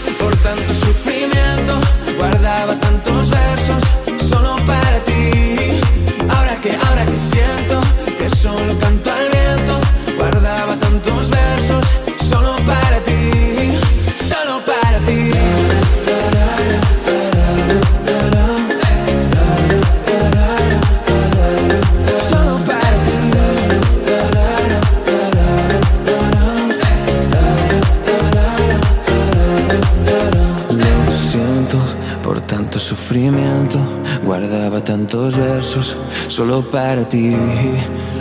solo 36.39 36.63
para 36.71 37.03
ti. 37.09 37.35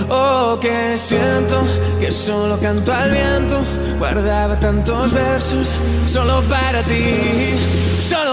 Oh, 0.09 0.57
que 0.59 0.97
siento 0.97 1.63
que 1.99 2.11
solo 2.11 2.59
canto 2.59 2.91
al 2.91 3.11
viento. 3.11 3.63
Guardaba 3.99 4.59
tantos 4.59 5.13
versos 5.13 5.68
solo 6.07 6.41
para 6.49 6.82
ti, 6.82 7.05
solo 8.01 8.27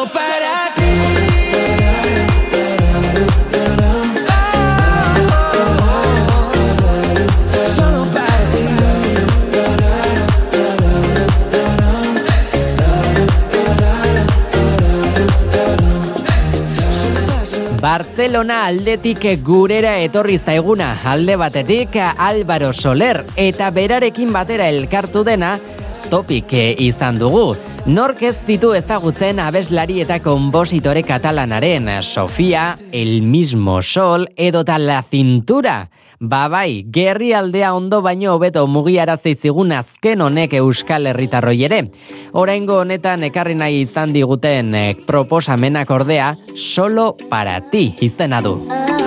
Barcelona 18.25 18.62
aldetik 18.64 19.27
gurera 19.45 19.91
etorri 20.01 20.39
zaiguna 20.39 20.87
alde 21.12 21.35
batetik 21.37 21.99
Álvaro 22.01 22.70
Soler 22.72 23.20
eta 23.37 23.68
berarekin 23.68 24.33
batera 24.33 24.70
elkartu 24.72 25.27
dena 25.29 25.59
topik 26.09 26.57
izan 26.89 27.20
dugu. 27.20 27.74
Nork 27.85 28.22
ez 28.24 28.39
ditu 28.47 28.70
ezagutzen 28.72 29.43
abeslari 29.45 29.99
eta 30.01 30.16
konpositore 30.24 31.03
katalanaren 31.05 31.91
Sofia, 32.01 32.78
El 32.93 33.20
mismo 33.20 33.82
sol 33.82 34.24
edota 34.37 34.78
La 34.78 35.03
cintura. 35.03 35.91
Ba 36.18 36.49
bai, 36.49 36.87
gerri 36.89 37.35
aldea 37.35 37.74
ondo 37.74 38.01
baino 38.01 38.32
hobeto 38.32 38.66
mugiarazi 38.66 39.35
zigun 39.35 39.72
azken 39.76 40.22
honek 40.24 40.55
Euskal 40.55 41.11
Herritarroi 41.12 41.59
ere. 41.68 41.82
Oraingo 42.32 42.78
honetan 42.80 43.28
ekarri 43.28 43.55
nahi 43.55 43.82
izan 43.82 44.16
diguten 44.16 44.74
eh, 44.74 44.97
proposamenak 45.07 45.91
ordea 45.91 46.39
solo 46.57 47.14
para 47.28 47.61
ti 47.61 47.91
izena 48.01 48.41
du. 48.41 48.62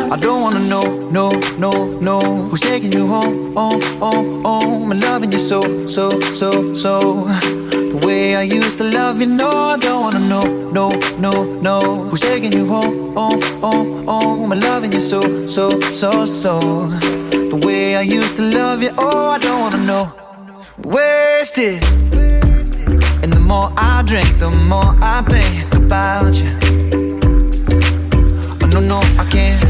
I 0.10 0.20
don't 0.22 0.44
wanna 0.44 0.60
know, 0.70 1.10
no, 1.12 1.30
no, 1.58 1.72
no 2.00 2.20
Who's 2.20 2.62
taking 2.62 2.94
you 2.94 3.08
home, 3.08 3.56
home, 3.56 3.82
home, 4.00 4.44
home 4.44 4.92
And 4.92 5.04
loving 5.04 5.32
you 5.32 5.40
so, 5.40 5.62
so, 5.88 6.10
so, 6.22 6.76
so 6.76 7.57
The 7.92 8.06
way 8.06 8.36
I 8.36 8.42
used 8.44 8.78
to 8.80 8.84
love 8.84 9.22
you, 9.22 9.28
no 9.28 9.50
I 9.50 9.78
don't 9.78 10.02
wanna 10.02 10.20
know, 10.28 10.72
no, 10.72 10.90
no, 11.20 11.32
no. 11.62 11.80
Who's 12.10 12.20
taking 12.20 12.52
you 12.52 12.66
home, 12.66 13.14
home, 13.14 13.42
home, 13.62 14.06
home? 14.06 14.52
And 14.52 14.62
loving 14.62 14.92
you 14.92 15.00
so, 15.00 15.48
so, 15.48 15.70
so, 15.80 16.26
so. 16.26 16.60
The 17.32 17.62
way 17.66 17.96
I 17.96 18.02
used 18.02 18.36
to 18.36 18.44
love 18.44 18.84
you, 18.84 18.90
oh 18.98 19.30
I 19.30 19.38
don't 19.40 19.60
wanna 19.62 19.84
know. 19.86 20.14
Wasted. 20.84 21.82
And 23.24 23.32
the 23.32 23.40
more 23.40 23.72
I 23.78 24.04
drink, 24.06 24.38
the 24.38 24.52
more 24.52 24.96
I 25.02 25.22
think 25.24 25.74
about 25.74 26.36
you. 26.36 26.52
Oh 28.62 28.68
no, 28.74 28.80
no, 28.82 29.00
I 29.18 29.26
can't 29.32 29.62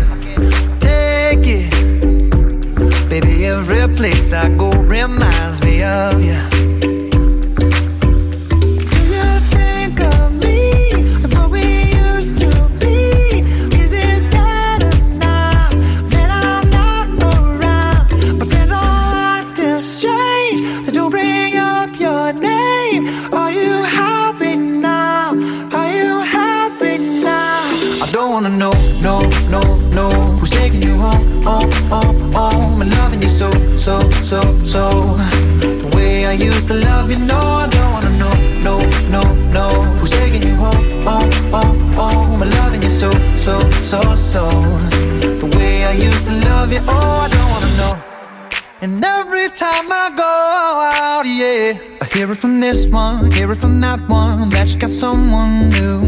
take 0.82 1.46
it. 1.46 3.10
Baby, 3.10 3.46
every 3.46 3.88
place 3.96 4.34
I 4.34 4.50
go 4.58 4.72
reminds 4.72 5.62
me 5.62 5.84
of 5.84 6.24
you. 6.24 6.67
So, 33.88 33.98
so, 34.22 34.42
so, 34.66 34.90
The 35.62 35.90
way 35.96 36.26
I 36.26 36.34
used 36.34 36.68
to 36.68 36.74
love 36.74 37.10
you, 37.10 37.20
no 37.20 37.40
I 37.40 37.70
don't 37.70 37.92
wanna 37.94 38.12
know, 38.22 38.36
no, 38.68 38.76
no, 39.16 39.22
no. 39.58 39.68
Who's 40.00 40.12
taking 40.12 40.44
you 40.44 40.56
home, 40.56 40.86
home, 41.08 41.32
home, 41.56 41.94
home? 41.94 42.42
And 42.42 42.54
loving 42.56 42.82
you 42.82 42.90
so, 42.90 43.10
so, 43.38 43.58
so, 43.92 44.02
so. 44.16 44.44
The 45.42 45.50
way 45.56 45.86
I 45.86 45.94
used 45.94 46.26
to 46.28 46.34
love 46.50 46.74
you, 46.74 46.82
oh 46.86 47.26
I 47.26 47.30
don't 47.36 47.50
wanna 47.54 47.72
know. 47.80 47.94
And 48.82 49.02
every 49.06 49.48
time 49.64 49.88
I 49.90 50.06
go 50.24 50.34
out, 51.06 51.26
yeah, 51.26 51.80
I 52.02 52.06
hear 52.14 52.30
it 52.30 52.38
from 52.38 52.60
this 52.60 52.90
one, 52.90 53.32
hear 53.32 53.50
it 53.54 53.58
from 53.58 53.80
that 53.80 54.02
one, 54.10 54.50
that 54.50 54.68
you 54.74 54.80
got 54.82 54.92
someone 54.92 55.70
new. 55.70 56.02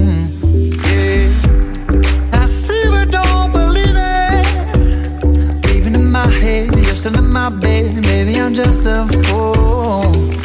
Yeah, 0.89 2.41
I 2.41 2.43
see 2.43 2.83
but 2.89 3.09
don't 3.09 3.53
believe 3.53 3.95
it. 3.95 5.69
Even 5.73 5.95
in 5.95 6.11
my 6.11 6.27
head, 6.27 6.78
still 6.99 7.17
in 7.17 7.31
my 7.31 7.49
bed. 7.49 7.95
Maybe 8.07 8.41
I'm 8.41 8.53
just 8.53 8.85
a 8.85 9.07
fool. 9.07 10.38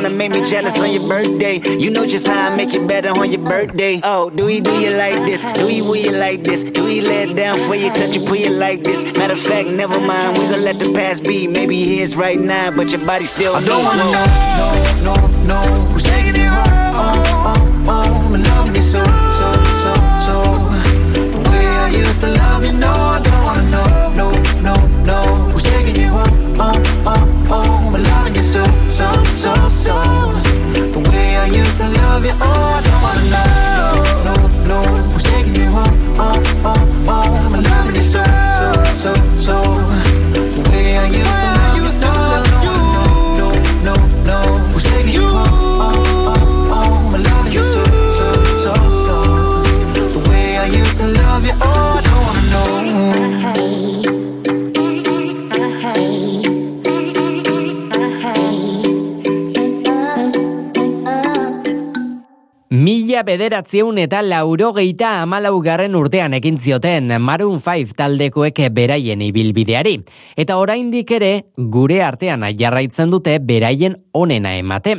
No 0.00 0.08
more 0.08 0.16
trying 0.16 0.30
to 0.30 0.34
make 0.34 0.42
me 0.42 0.50
jealous 0.50 0.78
on 0.78 0.90
your 0.92 1.06
birthday. 1.06 1.60
You 1.78 1.90
know 1.90 2.06
just 2.06 2.26
how 2.26 2.50
I 2.50 2.56
make 2.56 2.72
you 2.72 2.86
better 2.86 3.10
on 3.10 3.30
your 3.30 3.42
birthday. 3.42 4.00
Oh, 4.02 4.30
do 4.30 4.46
we 4.46 4.60
do 4.60 4.72
you 4.72 4.90
like 4.90 5.14
this? 5.26 5.44
Do 5.52 5.66
we 5.66 5.82
will 5.82 5.96
you 5.96 6.12
like 6.12 6.42
this? 6.42 6.64
Do 6.64 6.84
we 6.84 7.00
let 7.00 7.36
down 7.36 7.58
for 7.68 7.74
you, 7.74 7.90
touch 7.92 8.14
you, 8.14 8.24
put 8.24 8.38
you 8.38 8.50
like 8.50 8.82
this? 8.82 9.02
Matter 9.16 9.34
of 9.34 9.40
fact, 9.40 9.68
never 9.68 10.00
mind. 10.00 10.38
We 10.38 10.44
gonna 10.44 10.62
let 10.62 10.78
the 10.78 10.92
past 10.94 11.24
be. 11.24 11.46
Maybe 11.46 11.76
here's 11.84 12.16
right 12.16 12.38
now, 12.38 12.70
but 12.70 12.90
your 12.92 13.04
body 13.04 13.26
still. 13.26 13.54
I 13.54 13.64
don't 13.64 13.84
wanna 13.84 14.04
know, 14.14 14.26
no, 15.04 15.14
no, 15.44 15.64
no. 15.64 15.84
Who's 15.92 16.04
taking 16.04 16.46
home, 16.46 16.64
oh, 16.96 17.22
oh, 17.26 17.84
oh, 17.88 17.94
home, 17.94 18.14
home? 18.24 18.34
And 18.34 18.46
loving 18.46 18.72
Mila 63.30 63.38
bederatzieun 63.38 63.98
eta 64.02 64.24
laurogeita 64.26 65.20
amalaugarren 65.22 65.94
urtean 65.94 66.32
ekin 66.34 66.56
zioten 66.58 67.12
Maroon 67.22 67.60
5 67.62 67.94
taldekoek 67.94 68.58
beraien 68.74 69.22
ibilbideari. 69.22 69.92
Eta 70.34 70.56
oraindik 70.58 71.12
ere 71.14 71.28
gure 71.54 72.00
artean 72.02 72.42
jarraitzen 72.58 73.12
dute 73.14 73.36
beraien 73.38 73.94
onena 74.12 74.56
emate. 74.58 74.96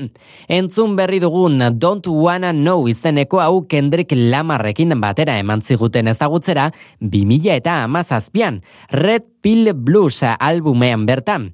Entzun 0.47 0.95
berri 0.95 1.19
dugun 1.19 1.59
Don't 1.75 2.07
Wanna 2.07 2.53
Know 2.53 2.87
izeneko 2.87 3.41
hau 3.43 3.65
Kendrick 3.67 4.15
Lamarrekin 4.15 4.95
batera 5.01 5.35
eman 5.37 5.59
ziguten 5.59 6.07
ezagutzera 6.07 6.71
2000 7.01 7.57
eta 7.57 7.83
amazazpian. 7.83 8.61
Red 8.91 9.27
Pill 9.41 9.73
Blues 9.73 10.23
albumean 10.23 11.05
bertan. 11.05 11.51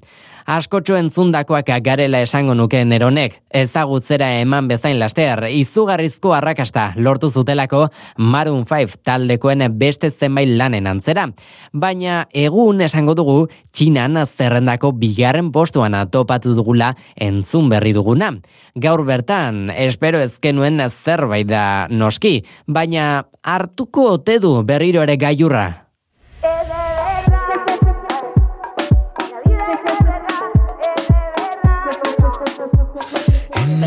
Askotxo 0.48 0.94
entzundakoak 0.96 1.68
garela 1.84 2.22
esango 2.24 2.54
nuke 2.56 2.78
neronek, 2.88 3.34
ezagutzera 3.52 4.30
eman 4.40 4.64
bezain 4.70 4.96
laster, 4.96 5.42
izugarrizko 5.52 6.30
arrakasta 6.32 6.86
lortu 6.96 7.28
zutelako 7.28 7.82
Maroon 8.16 8.62
5 8.64 8.94
taldekoen 9.04 9.66
beste 9.76 10.08
zenbait 10.08 10.48
lanen 10.48 10.88
antzera. 10.88 11.26
Baina 11.74 12.22
egun 12.32 12.80
esango 12.80 13.12
dugu 13.18 13.34
Txinan 13.76 14.16
zerrendako 14.24 14.94
bigarren 14.96 15.50
postuan 15.52 15.98
topatu 16.08 16.54
dugula 16.56 16.94
entzun 17.14 17.68
berri 17.68 17.92
duguna. 17.92 18.30
Gaur 18.74 19.04
bertan, 19.04 19.68
espero 19.68 20.22
ezkenuen 20.24 20.80
zerbait 20.88 21.46
da 21.46 21.66
noski, 21.90 22.38
baina 22.66 23.26
hartuko 23.42 24.14
ote 24.14 24.38
du 24.40 24.54
berriro 24.64 25.04
ere 25.04 25.18
gaiurra. 25.20 25.87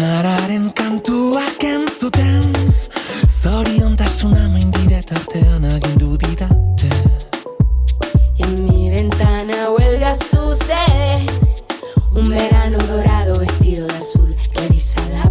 Enararen 0.02 0.72
kantuak 0.74 1.62
entzuten 1.62 2.41
Zoriontasuna 3.30 4.47
maindire 4.49 5.02
tartean 5.06 5.68
agindu 5.74 6.18
didate 6.18 6.89
Y 8.36 8.41
en 8.41 8.66
mi 8.66 8.89
ventana 8.89 9.70
vuelve 9.70 10.06
a 10.06 10.16
suceder 10.16 11.22
Un 12.16 12.30
verano 12.30 12.80
dorado 12.80 13.38
vestido 13.41 13.86
de 13.86 13.97
azul 13.97 14.36
que 14.52 14.66
eriza 14.66 15.02
la 15.14 15.31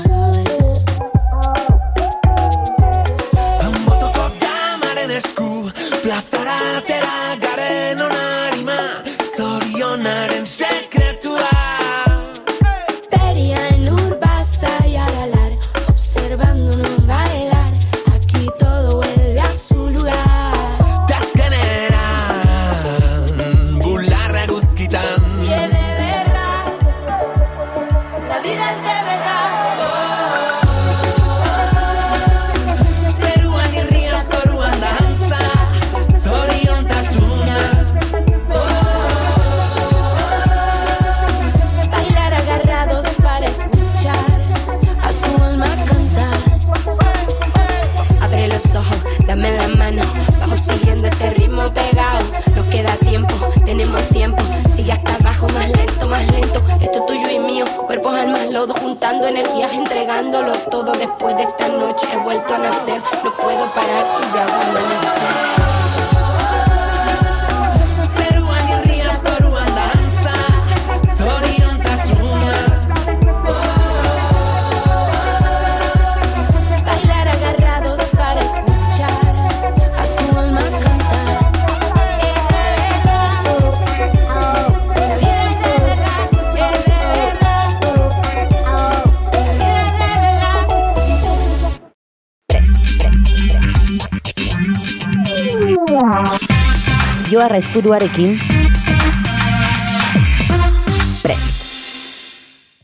Ezkuduarekin 97.49 98.50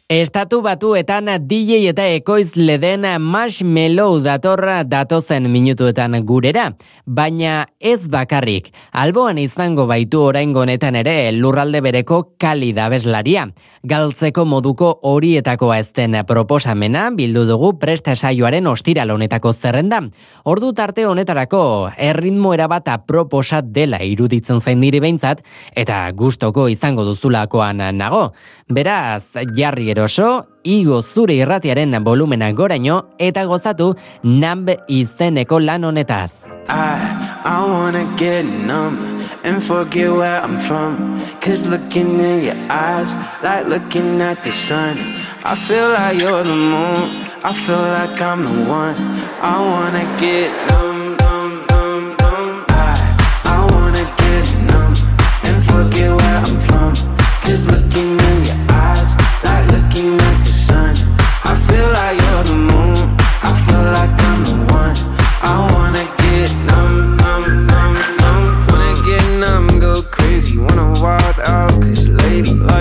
Estatu 0.07 0.61
batuetan 0.63 1.27
DJ 1.49 1.89
eta 1.89 2.05
ekoizle 2.15 2.77
den 2.79 3.03
Marshmallow 3.19 4.21
datorra 4.23 4.85
datozen 4.87 5.49
minutuetan 5.51 6.15
gurera, 6.23 6.69
baina 7.03 7.65
ez 7.83 8.07
bakarrik. 8.07 8.69
Alboan 8.95 9.35
izango 9.37 9.83
baitu 9.85 10.21
oraingo 10.29 10.61
honetan 10.61 10.95
ere 10.95 11.33
lurralde 11.35 11.81
bereko 11.83 12.21
kali 12.39 12.71
beslaria. 12.71 13.49
Galtzeko 13.83 14.45
moduko 14.45 14.93
horietakoa 15.03 15.79
ez 15.79 15.91
den 15.91 16.15
proposamena 16.25 17.09
bildu 17.11 17.43
dugu 17.45 17.73
presta 17.77 18.15
saioaren 18.15 18.67
ostiral 18.67 19.11
honetako 19.11 19.51
zerrenda. 19.51 20.01
Ordu 20.45 20.71
tarte 20.71 21.05
honetarako 21.05 21.91
erritmo 21.97 22.53
erabat 22.53 22.87
proposa 23.05 23.61
dela 23.61 23.99
iruditzen 23.99 24.61
zain 24.61 24.79
niri 24.79 25.01
behintzat 25.01 25.43
eta 25.75 26.09
gustoko 26.13 26.69
izango 26.69 27.03
duzulakoan 27.03 27.83
nago. 27.97 28.31
Beraz, 28.69 29.35
jarri 29.55 29.96
eroso, 29.97 30.45
igo 30.63 31.01
zure 31.01 31.35
irratiaren 31.41 31.97
volumena 32.05 32.51
goraino 32.53 32.97
eta 33.17 33.45
gozatu 33.45 33.95
namb 34.23 34.69
izeneko 34.87 35.59
lan 35.59 35.83
honetaz. 35.83 36.31
I, 36.69 36.99
I 37.45 37.63
wanna 37.65 38.03
get 38.17 38.45
numb 38.45 38.97
and 39.43 39.63
forget 39.63 40.11
where 40.11 40.39
I'm 40.43 40.59
from. 40.59 41.19
Cause 41.41 41.65
looking 41.65 42.19
in 42.19 42.43
your 42.43 42.59
eyes, 42.69 43.15
like 43.41 43.65
looking 43.67 44.21
at 44.21 44.43
the 44.43 44.51
sun. 44.51 44.97
I 45.43 45.55
feel 45.55 45.89
like 45.89 46.19
you're 46.19 46.43
the 46.43 46.55
moon, 46.55 47.25
I 47.43 47.53
feel 47.53 47.85
like 47.97 48.21
I'm 48.21 48.43
the 48.43 48.69
one. 48.69 48.95
I 49.41 49.55
wanna 49.71 50.05
get 50.19 50.51
numb, 50.69 51.15
numb, 51.17 51.65
numb, 51.71 52.03
numb. 52.21 52.65
I, 52.69 52.93
I 53.45 53.59
wanna 53.73 54.05
get 54.21 54.45
numb 54.69 54.93
and 55.47 55.63
forget 55.63 56.11
where 56.13 56.37
I'm 56.45 56.59
from. 56.67 56.93
Cause 57.47 57.65
looking 57.65 58.19
in 58.19 58.36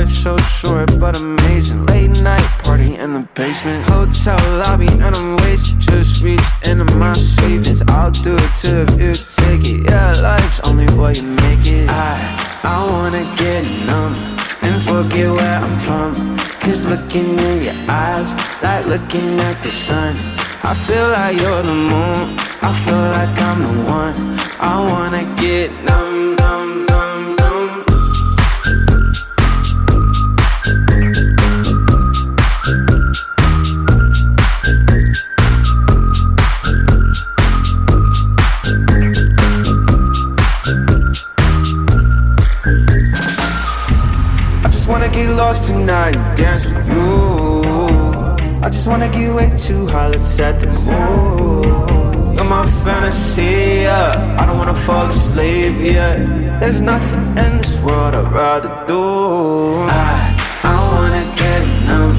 so 0.08 0.36
short 0.38 0.98
but 0.98 1.18
amazing. 1.18 1.86
Late 1.86 2.22
night 2.22 2.46
party 2.64 2.94
in 2.96 3.12
the 3.12 3.28
basement, 3.34 3.84
hotel 3.84 4.38
lobby, 4.58 4.88
and 4.88 5.14
I'm 5.14 5.36
wasted. 5.38 5.80
Just 5.80 6.22
reach 6.22 6.48
into 6.68 6.84
my 6.96 7.12
savings. 7.12 7.82
I'll 7.88 8.10
do 8.10 8.34
it 8.34 8.52
too 8.60 8.84
if 8.86 8.90
you 9.00 9.12
take 9.14 9.64
it. 9.64 9.90
Yeah, 9.90 10.12
life's 10.22 10.60
only 10.68 10.86
what 10.96 11.16
you 11.20 11.28
make 11.44 11.66
it. 11.66 11.88
I 11.88 12.46
I 12.64 12.84
wanna 12.90 13.24
get 13.36 13.62
numb 13.86 14.14
and 14.62 14.82
forget 14.82 15.30
where 15.30 15.58
I'm 15.64 15.78
from. 15.78 16.36
Cause 16.60 16.84
looking 16.84 17.38
in 17.38 17.62
your 17.64 17.78
eyes, 17.88 18.34
like 18.62 18.86
looking 18.86 19.38
at 19.40 19.62
the 19.62 19.70
sun. 19.70 20.16
I 20.64 20.74
feel 20.74 21.08
like 21.08 21.38
you're 21.40 21.62
the 21.62 21.74
moon. 21.92 22.36
I 22.60 22.72
feel 22.84 23.04
like 23.16 23.40
I'm 23.40 23.62
the 23.62 23.74
one. 23.88 24.16
I 24.58 24.74
wanna 24.90 25.22
get 25.36 25.70
numb, 25.84 26.34
numb. 26.36 26.85
And 46.14 46.36
dance 46.36 46.66
with 46.66 46.88
you. 46.88 47.66
I 48.62 48.68
just 48.70 48.86
wanna 48.88 49.08
get 49.08 49.34
way 49.34 49.50
too 49.56 49.86
high, 49.86 50.08
let's 50.08 50.24
set 50.24 50.60
the 50.60 50.66
mood. 50.66 52.34
You're 52.34 52.44
my 52.44 52.66
fantasy, 52.84 53.82
yeah. 53.88 54.36
I 54.38 54.46
don't 54.46 54.58
wanna 54.58 54.74
fall 54.74 55.06
asleep 55.06 55.74
yet. 55.80 56.16
There's 56.60 56.80
nothing 56.80 57.26
in 57.44 57.52
this 57.58 57.80
world 57.80 58.14
I'd 58.14 58.32
rather 58.32 58.72
do. 58.86 59.02
I, 59.88 60.16
I 60.72 60.76
wanna 60.92 61.24
get 61.42 61.62
numb 61.88 62.12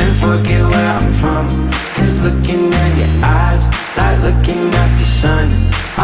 and 0.00 0.12
forget 0.24 0.62
where 0.72 0.90
I'm 0.98 1.12
from. 1.22 1.46
Cause 1.94 2.18
looking 2.26 2.72
at 2.82 2.92
your 3.00 3.12
eyes, 3.24 3.64
like 3.96 4.18
looking 4.26 4.62
at 4.82 4.90
the 4.98 5.04
sun. 5.04 5.48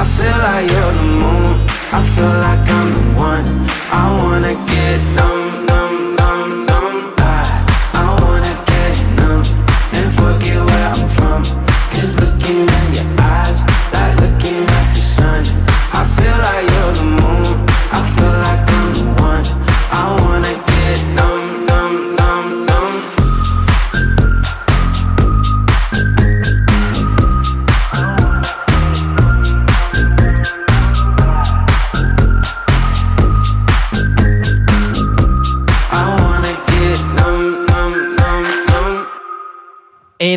I 0.01 0.05
feel 0.17 0.39
like 0.47 0.71
you're 0.71 0.95
the 1.01 1.09
moon, 1.23 1.53
I 1.99 2.01
feel 2.15 2.35
like 2.47 2.65
I'm 2.79 2.89
the 2.97 3.05
one. 3.33 3.47
I 4.03 4.05
wanna 4.21 4.55
get 4.73 4.99
numb, 5.17 5.36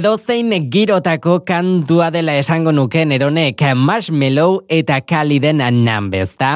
Edozein 0.10 0.72
girotako 0.74 1.36
kantua 1.46 2.08
dela 2.10 2.34
esango 2.42 2.72
nuke 2.74 3.04
neronek 3.06 3.62
marshmallow 3.78 4.64
eta 4.66 4.96
kaliden 5.06 5.62
nan 5.62 6.08
bezta. 6.10 6.56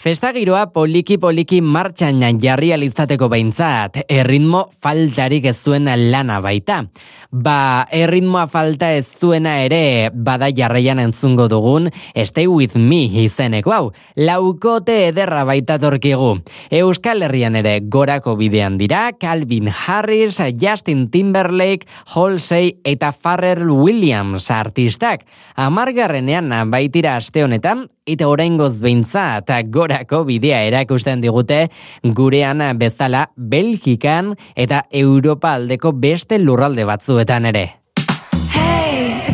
Festa 0.00 0.30
giroa 0.32 0.70
poliki 0.72 1.18
poliki 1.20 1.60
martxan 1.60 2.22
jarri 2.40 2.72
alizateko 2.72 3.28
behintzat, 3.28 4.06
erritmo 4.08 4.70
faltarik 4.80 5.44
ez 5.44 5.58
zuen 5.60 5.84
lana 5.84 6.40
baita. 6.40 6.86
Ba, 7.34 7.84
erritmoa 7.90 8.46
falta 8.46 8.92
ez 8.94 9.08
zuena 9.18 9.56
ere 9.64 10.10
bada 10.14 10.52
jarraian 10.54 11.00
entzungo 11.02 11.48
dugun 11.50 11.88
Stay 12.14 12.46
With 12.46 12.76
Me 12.78 13.08
izeneko 13.24 13.72
hau. 13.74 13.88
Laukote 14.14 15.08
ederra 15.08 15.42
baita 15.44 15.80
torkigu. 15.82 16.36
Euskal 16.70 17.26
Herrian 17.26 17.58
ere 17.58 17.80
gorako 17.90 18.36
bidean 18.38 18.78
dira, 18.78 19.08
Calvin 19.18 19.66
Harris, 19.66 20.38
Justin 20.60 21.08
Timberlake, 21.10 21.88
Halsey 22.14 22.78
eta 22.94 23.12
Pharrell 23.12 23.68
Williams 23.70 24.50
artistak. 24.54 25.26
Amargarrenean 25.54 26.50
baitira 26.70 27.16
aste 27.18 27.44
honetan, 27.44 27.86
eta 28.06 28.28
oraingoz 28.28 28.78
behintzat 28.84 29.50
gorako 29.72 30.24
bidea 30.28 30.62
erakusten 30.68 31.22
digute 31.24 31.68
gurean 32.04 32.62
bezala 32.78 33.28
Belgikan 33.36 34.34
eta 34.54 34.84
Europa 34.90 35.54
aldeko 35.58 35.92
beste 35.92 36.38
lurralde 36.38 36.84
batzuetan 36.88 37.50
ere. 37.52 37.83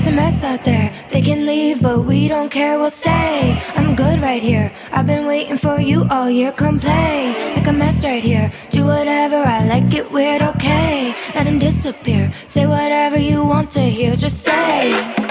It's 0.00 0.08
a 0.08 0.12
mess 0.12 0.42
out 0.44 0.64
there. 0.64 0.90
They 1.10 1.20
can 1.20 1.44
leave, 1.44 1.82
but 1.82 2.06
we 2.06 2.26
don't 2.26 2.48
care, 2.48 2.78
we'll 2.78 2.88
stay. 2.88 3.62
I'm 3.76 3.94
good 3.94 4.22
right 4.22 4.42
here. 4.42 4.72
I've 4.92 5.06
been 5.06 5.26
waiting 5.26 5.58
for 5.58 5.78
you 5.78 6.06
all 6.10 6.30
year. 6.30 6.52
Come 6.52 6.80
play, 6.80 7.34
make 7.54 7.66
a 7.66 7.72
mess 7.72 8.02
right 8.02 8.24
here. 8.24 8.50
Do 8.70 8.86
whatever 8.86 9.36
I 9.36 9.66
like, 9.66 9.92
it 9.92 10.10
weird, 10.10 10.40
okay. 10.40 11.14
Let 11.34 11.46
him 11.46 11.58
disappear. 11.58 12.32
Say 12.46 12.66
whatever 12.66 13.18
you 13.18 13.44
want 13.44 13.70
to 13.72 13.80
hear, 13.80 14.16
just 14.16 14.40
say. 14.40 15.29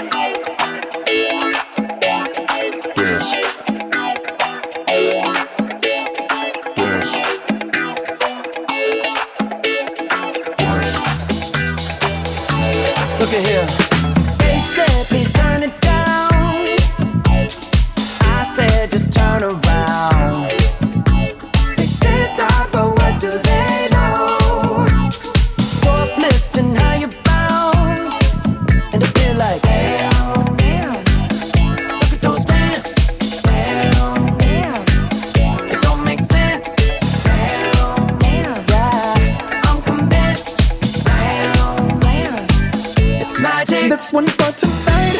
when 44.12 44.24
it's 44.24 44.36
tonight. 44.36 45.12
to. 45.12 45.19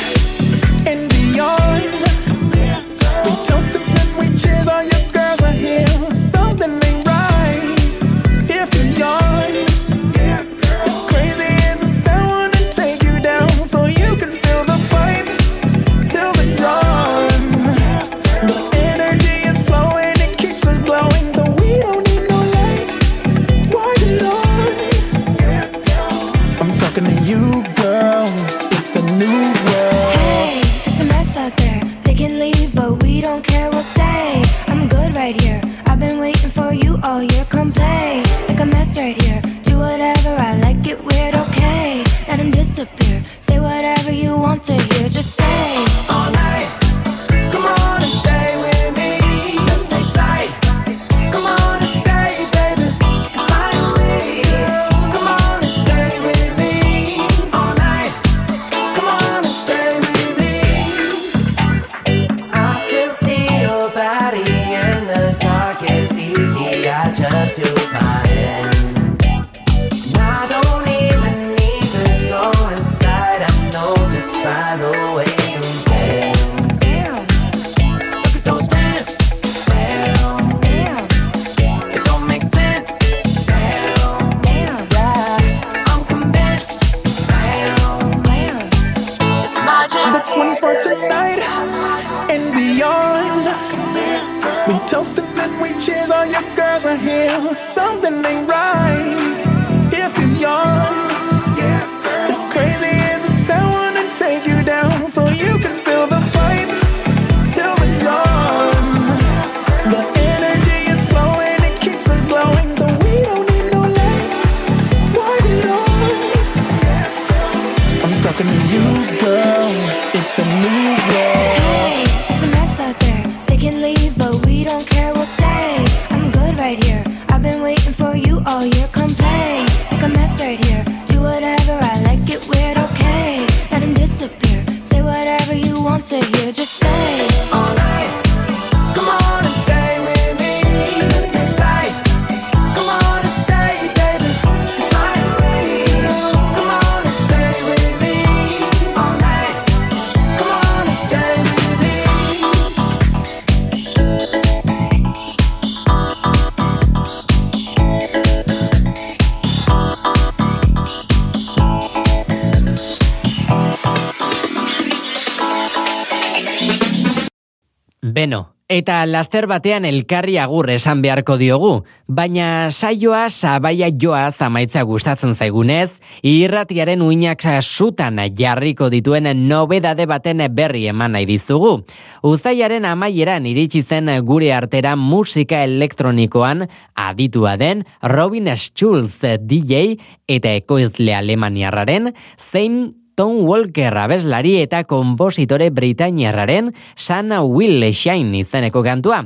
Eta 168.81 169.03
laster 169.05 169.45
batean 169.51 169.85
elkarri 169.85 170.39
agur 170.41 170.71
esan 170.73 171.03
beharko 171.05 171.37
diogu, 171.41 171.73
baina 172.09 172.71
saioa 172.71 173.27
sabaia 173.29 173.91
joa 173.93 174.31
zamaitza 174.31 174.83
gustatzen 174.89 175.35
zaigunez, 175.35 175.91
irratiaren 176.25 177.03
uinak 177.05 177.45
sutan 177.61 178.21
jarriko 178.37 178.89
dituen 178.91 179.29
nobedade 179.49 180.07
baten 180.07 180.41
berri 180.55 180.87
eman 180.89 181.13
nahi 181.13 181.27
dizugu. 181.27 181.85
Uzaiaren 182.23 182.85
amaieran 182.85 183.47
iritsi 183.47 183.83
zen 183.83 184.09
gure 184.25 184.53
artera 184.55 184.97
musika 184.97 185.63
elektronikoan 185.65 186.67
aditua 186.95 187.57
den 187.57 187.85
Robin 188.03 188.49
Schulz 188.57 189.21
DJ 189.21 189.97
eta 190.29 190.55
ekoizle 190.55 191.15
alemaniarraren 191.15 192.13
zein 192.39 193.00
Tom 193.21 193.43
Walker 193.45 193.93
abeslari 194.01 194.55
eta 194.63 194.79
kompositore 194.89 195.67
britainiarraren 195.77 196.71
Sana 196.97 197.43
Will 197.45 197.83
Shine 197.93 198.39
izeneko 198.39 198.81
kantua. 198.81 199.19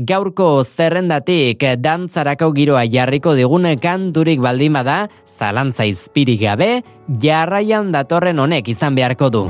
Gaurko 0.00 0.46
zerrendatik 0.64 1.60
dantzarako 1.76 2.48
giroa 2.56 2.86
jarriko 2.88 3.34
digun 3.36 3.68
kanturik 3.82 4.40
baldin 4.40 4.72
bada, 4.72 5.10
zalantza 5.28 5.84
izpirik 5.84 6.40
gabe, 6.40 6.80
jarraian 7.20 7.92
datorren 7.92 8.40
honek 8.40 8.70
izan 8.72 8.96
beharko 8.96 9.28
du. 9.28 9.42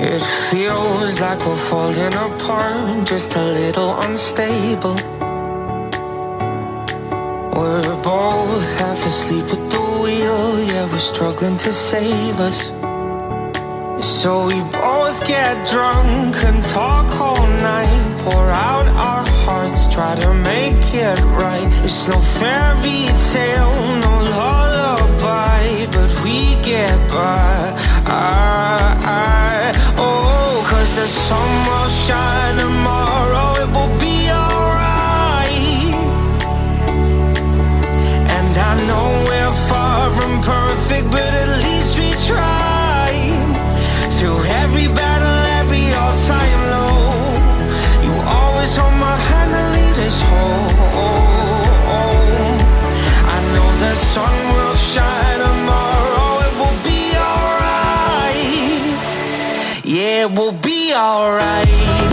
It 0.00 0.26
feels 0.50 1.20
like 1.20 1.38
we're 1.46 1.54
falling 1.70 2.18
apart, 2.18 3.06
just 3.06 3.36
a 3.36 3.44
little 3.44 3.94
unstable. 4.02 4.98
We're 7.54 7.94
both 8.02 8.78
half 8.80 9.06
asleep 9.06 9.46
at 9.54 9.70
the 9.70 9.86
wheel, 10.02 10.64
yeah, 10.66 10.90
we're 10.90 10.98
struggling 10.98 11.56
to 11.58 11.70
save 11.70 12.40
us. 12.40 12.72
So 14.02 14.46
we 14.46 14.60
both 14.70 15.26
get 15.26 15.66
drunk 15.70 16.36
and 16.44 16.62
talk 16.64 17.08
all 17.18 17.46
night, 17.46 18.16
pour 18.24 18.50
out 18.50 18.86
our 18.88 19.24
hearts, 19.44 19.88
try 19.92 20.14
to 20.14 20.34
make 20.34 20.84
it 20.94 21.18
right. 21.32 21.66
It's 21.84 22.06
no 22.06 22.18
fairy 22.20 23.06
tale, 23.32 23.76
no 24.04 24.14
lullaby, 24.36 25.86
but 25.90 26.10
we 26.22 26.56
get 26.62 27.08
by. 27.08 27.72
I, 28.04 28.96
I, 29.02 29.94
oh, 29.96 30.64
cause 30.68 30.94
the 30.96 31.06
sun 31.06 31.50
will 31.66 31.88
shine 32.04 32.58
tomorrow, 32.58 33.62
it 33.62 33.68
will 33.76 33.98
be 33.98 34.30
alright. 34.30 35.94
And 38.36 38.58
I 38.58 38.86
know 38.86 39.26
Through 44.26 44.42
every 44.42 44.88
battle, 44.88 45.38
every 45.60 45.86
all-time 45.94 46.62
low, 46.74 46.98
you 48.02 48.12
always 48.26 48.74
hold 48.74 48.94
my 48.94 49.16
hand 49.28 49.54
and 49.54 49.68
lead 49.76 49.98
us 50.04 50.20
home. 50.30 50.74
I 53.34 53.38
know 53.54 53.68
the 53.84 53.94
sun 53.94 54.34
will 54.52 54.76
shine 54.92 55.38
tomorrow, 55.46 56.30
it 56.46 56.54
will 56.60 56.78
be 56.90 57.00
alright. 57.30 58.50
Yeah, 59.84 60.24
it 60.24 60.30
will 60.36 60.56
be 60.70 60.92
alright. 60.92 62.05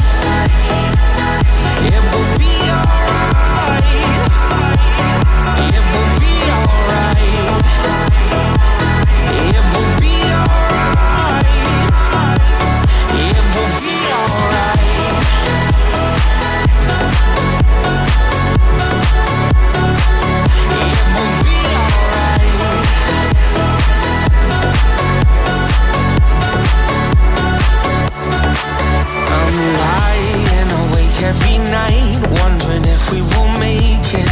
we 33.14 33.22
will 33.22 33.59
make 33.59 34.14
it. 34.16 34.22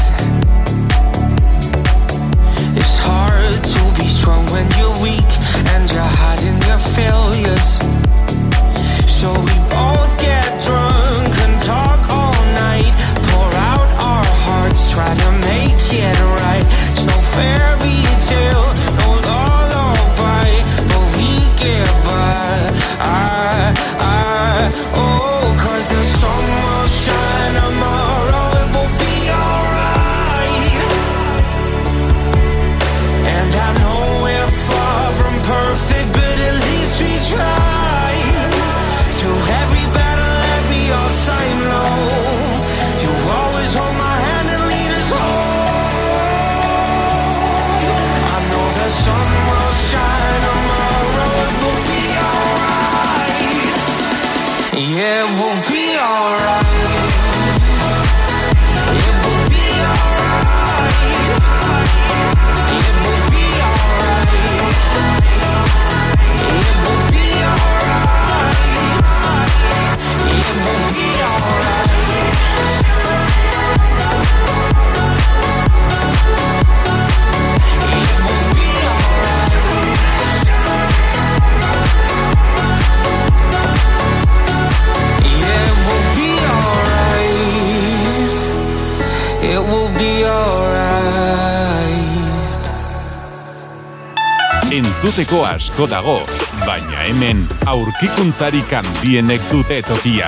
Entzuteko 95.01 95.39
asko 95.49 95.87
dago, 95.89 96.19
baina 96.61 97.07
hemen 97.07 97.39
aurkikuntzarik 97.65 98.69
handienek 98.69 99.41
dute 99.49 99.79
tokia. 99.87 100.27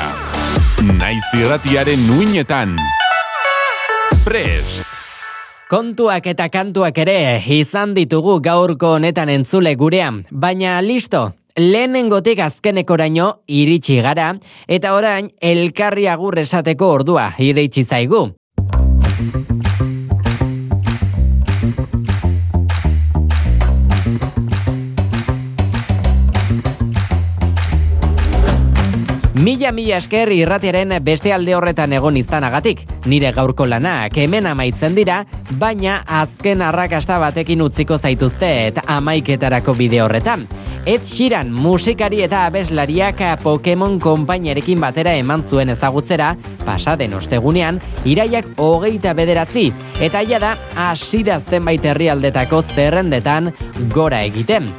Naiz 0.97 1.21
irratiaren 1.38 2.01
nuinetan. 2.07 2.74
Prest! 4.26 4.82
Kontuak 5.69 6.26
eta 6.34 6.49
kantuak 6.49 6.97
ere 7.05 7.38
izan 7.53 7.93
ditugu 7.93 8.39
gaurko 8.41 8.95
honetan 8.97 9.30
entzule 9.30 9.76
gurean, 9.78 10.24
baina 10.32 10.80
listo, 10.82 11.28
lehenengotik 11.53 12.41
azkenekoraino 12.41 13.43
iritsi 13.45 14.01
gara, 14.01 14.32
eta 14.65 14.97
orain 14.97 15.30
elkarri 15.38 16.09
agur 16.09 16.41
esateko 16.41 16.95
ordua 16.97 17.30
ireitsi 17.38 17.86
zaigu. 17.86 18.32
Mila 29.44 29.74
mila 29.76 29.98
esker 30.00 30.30
irratiaren 30.32 30.94
beste 31.04 31.34
alde 31.36 31.52
horretan 31.58 31.91
egon 31.91 32.16
izanagatik. 32.16 32.86
Nire 33.12 33.34
gaurko 33.36 33.66
lanak 33.68 34.16
hemen 34.16 34.46
amaitzen 34.48 34.96
dira, 34.96 35.18
baina 35.60 35.98
azken 36.22 36.62
arrakasta 36.64 37.18
batekin 37.20 37.66
utziko 37.66 37.98
zaituzte 37.98 38.52
eta 38.70 38.86
amaiketarako 38.96 39.76
bide 39.76 40.00
horretan. 40.00 40.46
Ed 40.88 41.04
Sheeran 41.04 41.52
musikari 41.52 42.22
eta 42.24 42.46
abeslariak 42.46 43.20
Pokemon 43.44 44.00
konpainiarekin 44.00 44.80
batera 44.80 45.18
eman 45.20 45.44
zuen 45.44 45.76
ezagutzera, 45.76 46.38
pasaden 46.64 47.20
ostegunean, 47.20 47.82
iraiak 48.06 48.48
hogeita 48.56 49.12
bederatzi, 49.12 49.74
eta 50.00 50.24
ja 50.24 50.39
da 50.39 50.56
asira 50.88 51.41
zenbait 51.41 51.84
herrialdetako 51.84 52.64
zerrendetan 52.78 53.52
gora 53.91 54.24
egiten. 54.24 54.72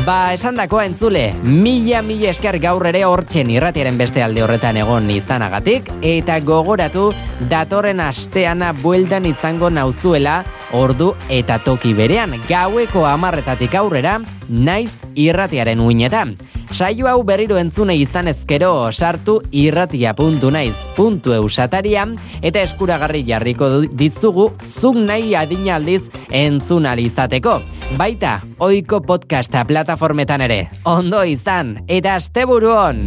Ba, 0.00 0.32
esan 0.32 0.56
dakoa 0.56 0.86
entzule, 0.88 1.26
mila 1.44 1.98
mila 2.00 2.30
esker 2.30 2.56
gaur 2.62 2.86
ere 2.88 3.02
hortzen 3.04 3.50
irratiaren 3.52 3.98
beste 4.00 4.22
alde 4.24 4.40
horretan 4.40 4.78
egon 4.80 5.10
izanagatik, 5.12 5.90
eta 6.00 6.38
gogoratu 6.40 7.10
datorren 7.50 8.00
asteana 8.00 8.70
bueltan 8.80 9.28
izango 9.28 9.68
nauzuela 9.68 10.38
ordu 10.72 11.10
eta 11.28 11.58
toki 11.66 11.92
berean, 11.98 12.38
gaueko 12.48 13.04
amarretatik 13.10 13.76
aurrera, 13.76 14.16
naiz 14.48 14.90
irratiaren 15.20 15.84
uinetan. 15.84 16.32
Saio 16.70 17.08
hau 17.10 17.22
berriro 17.26 17.58
entzune 17.58 17.96
izan 17.98 18.28
ezkero 18.30 18.92
sartu 18.92 19.40
irratia.naiz.eu 19.50 21.48
satarian 21.48 22.14
eta 22.42 22.62
eskuragarri 22.62 23.24
jarriko 23.26 23.70
dizugu 23.90 24.52
zuk 24.62 24.96
nahi 24.96 25.34
adina 25.34 25.74
aldiz 25.80 26.04
entzun 26.30 26.86
ahal 26.86 27.02
izateko. 27.02 27.60
Baita, 27.98 28.40
oiko 28.58 29.00
podcasta 29.02 29.64
plataformetan 29.66 30.40
ere. 30.46 30.60
Ondo 30.84 31.24
izan, 31.26 31.80
eta 31.88 32.14
asteburu 32.20 32.70
on! 32.70 33.02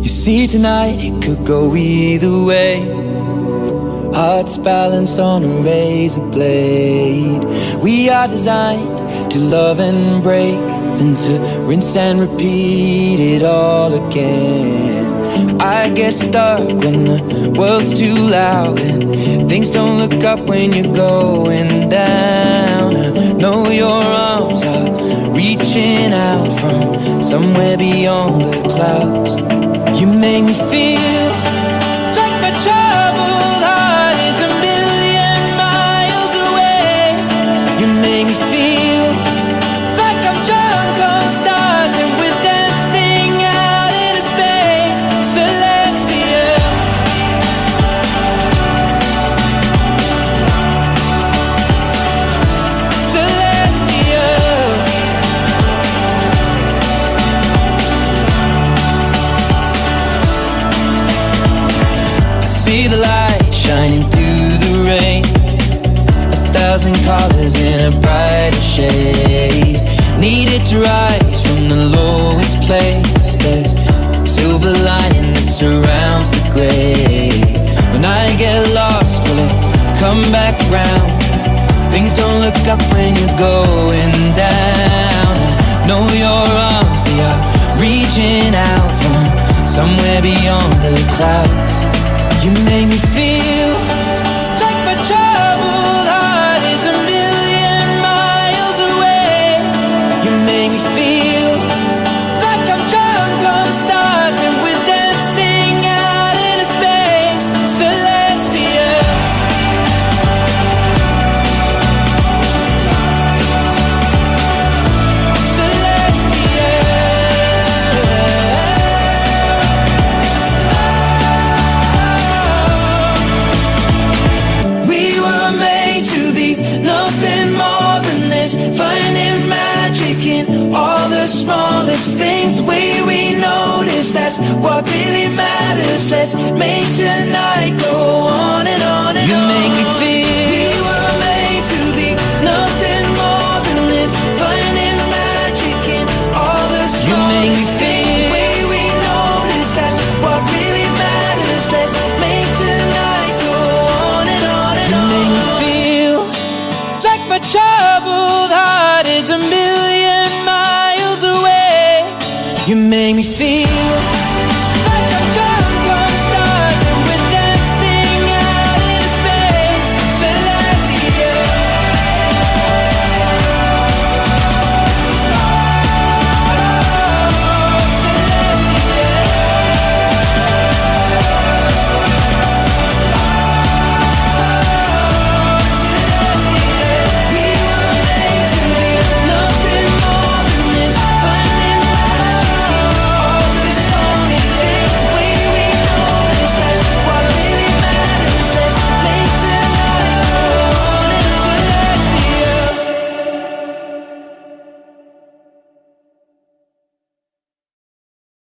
You 0.00 0.08
see, 0.08 0.46
tonight 0.46 1.00
it 1.00 1.22
could 1.22 1.44
go 1.44 1.74
either 1.74 2.30
way. 2.46 2.80
Hearts 4.12 4.58
balanced 4.58 5.18
on 5.18 5.44
a 5.44 5.62
razor 5.62 6.22
blade. 6.30 7.44
We 7.82 8.08
are 8.10 8.28
designed 8.28 9.30
to 9.30 9.38
love 9.38 9.80
and 9.80 10.22
break, 10.22 10.58
to 10.98 11.38
rinse 11.60 11.96
and 11.96 12.20
repeat 12.20 13.20
it 13.20 13.42
all 13.42 13.94
again. 13.94 15.60
I 15.60 15.90
get 15.90 16.14
stuck 16.14 16.66
when 16.66 17.04
the 17.04 17.54
world's 17.56 17.92
too 17.92 18.14
loud 18.14 18.80
and 18.80 19.48
things 19.48 19.70
don't 19.70 19.98
look 19.98 20.24
up 20.24 20.40
when 20.40 20.72
you're 20.72 20.92
going 20.92 21.88
down. 21.88 22.96
I 22.96 23.32
know 23.32 23.68
your 23.70 24.02
arms 24.02 24.62
are 24.64 25.32
reaching 25.32 26.12
out 26.12 26.50
from 26.60 27.22
somewhere 27.22 27.76
beyond 27.76 28.44
the 28.44 28.68
clouds. 28.68 29.36
You 30.00 30.06
make 30.06 30.44
me 30.44 30.54
feel 30.54 31.17
a 67.88 68.00
brighter 68.00 68.60
shade. 68.60 69.80
Needed 70.18 70.62
to 70.66 70.80
rise 70.80 71.40
from 71.46 71.68
the 71.68 71.80
lowest 71.96 72.56
place. 72.66 73.36
There's 73.36 73.72
a 73.74 74.26
silver 74.26 74.72
lining 74.90 75.32
that 75.34 75.48
surrounds 75.48 76.30
the 76.30 76.42
gray. 76.52 77.32
When 77.92 78.04
I 78.04 78.24
get 78.36 78.60
lost, 78.74 79.22
will 79.24 79.40
it 79.40 79.54
come 80.02 80.22
back 80.30 80.56
round? 80.68 81.08
Things 81.92 82.12
don't 82.12 82.40
look 82.44 82.60
up 82.68 82.82
when 82.92 83.16
you're 83.16 83.38
going 83.38 84.16
down. 84.36 85.34
I 85.80 85.86
know 85.88 86.04
your 86.24 86.44
arms, 86.74 87.00
they 87.08 87.18
are 87.30 87.40
reaching 87.80 88.52
out 88.52 88.90
from 89.00 89.22
somewhere 89.64 90.20
beyond 90.20 90.72
the 90.84 90.96
clouds. 91.16 91.72
You 92.44 92.52
make 92.68 92.88
me 92.92 92.98
feel 93.16 93.27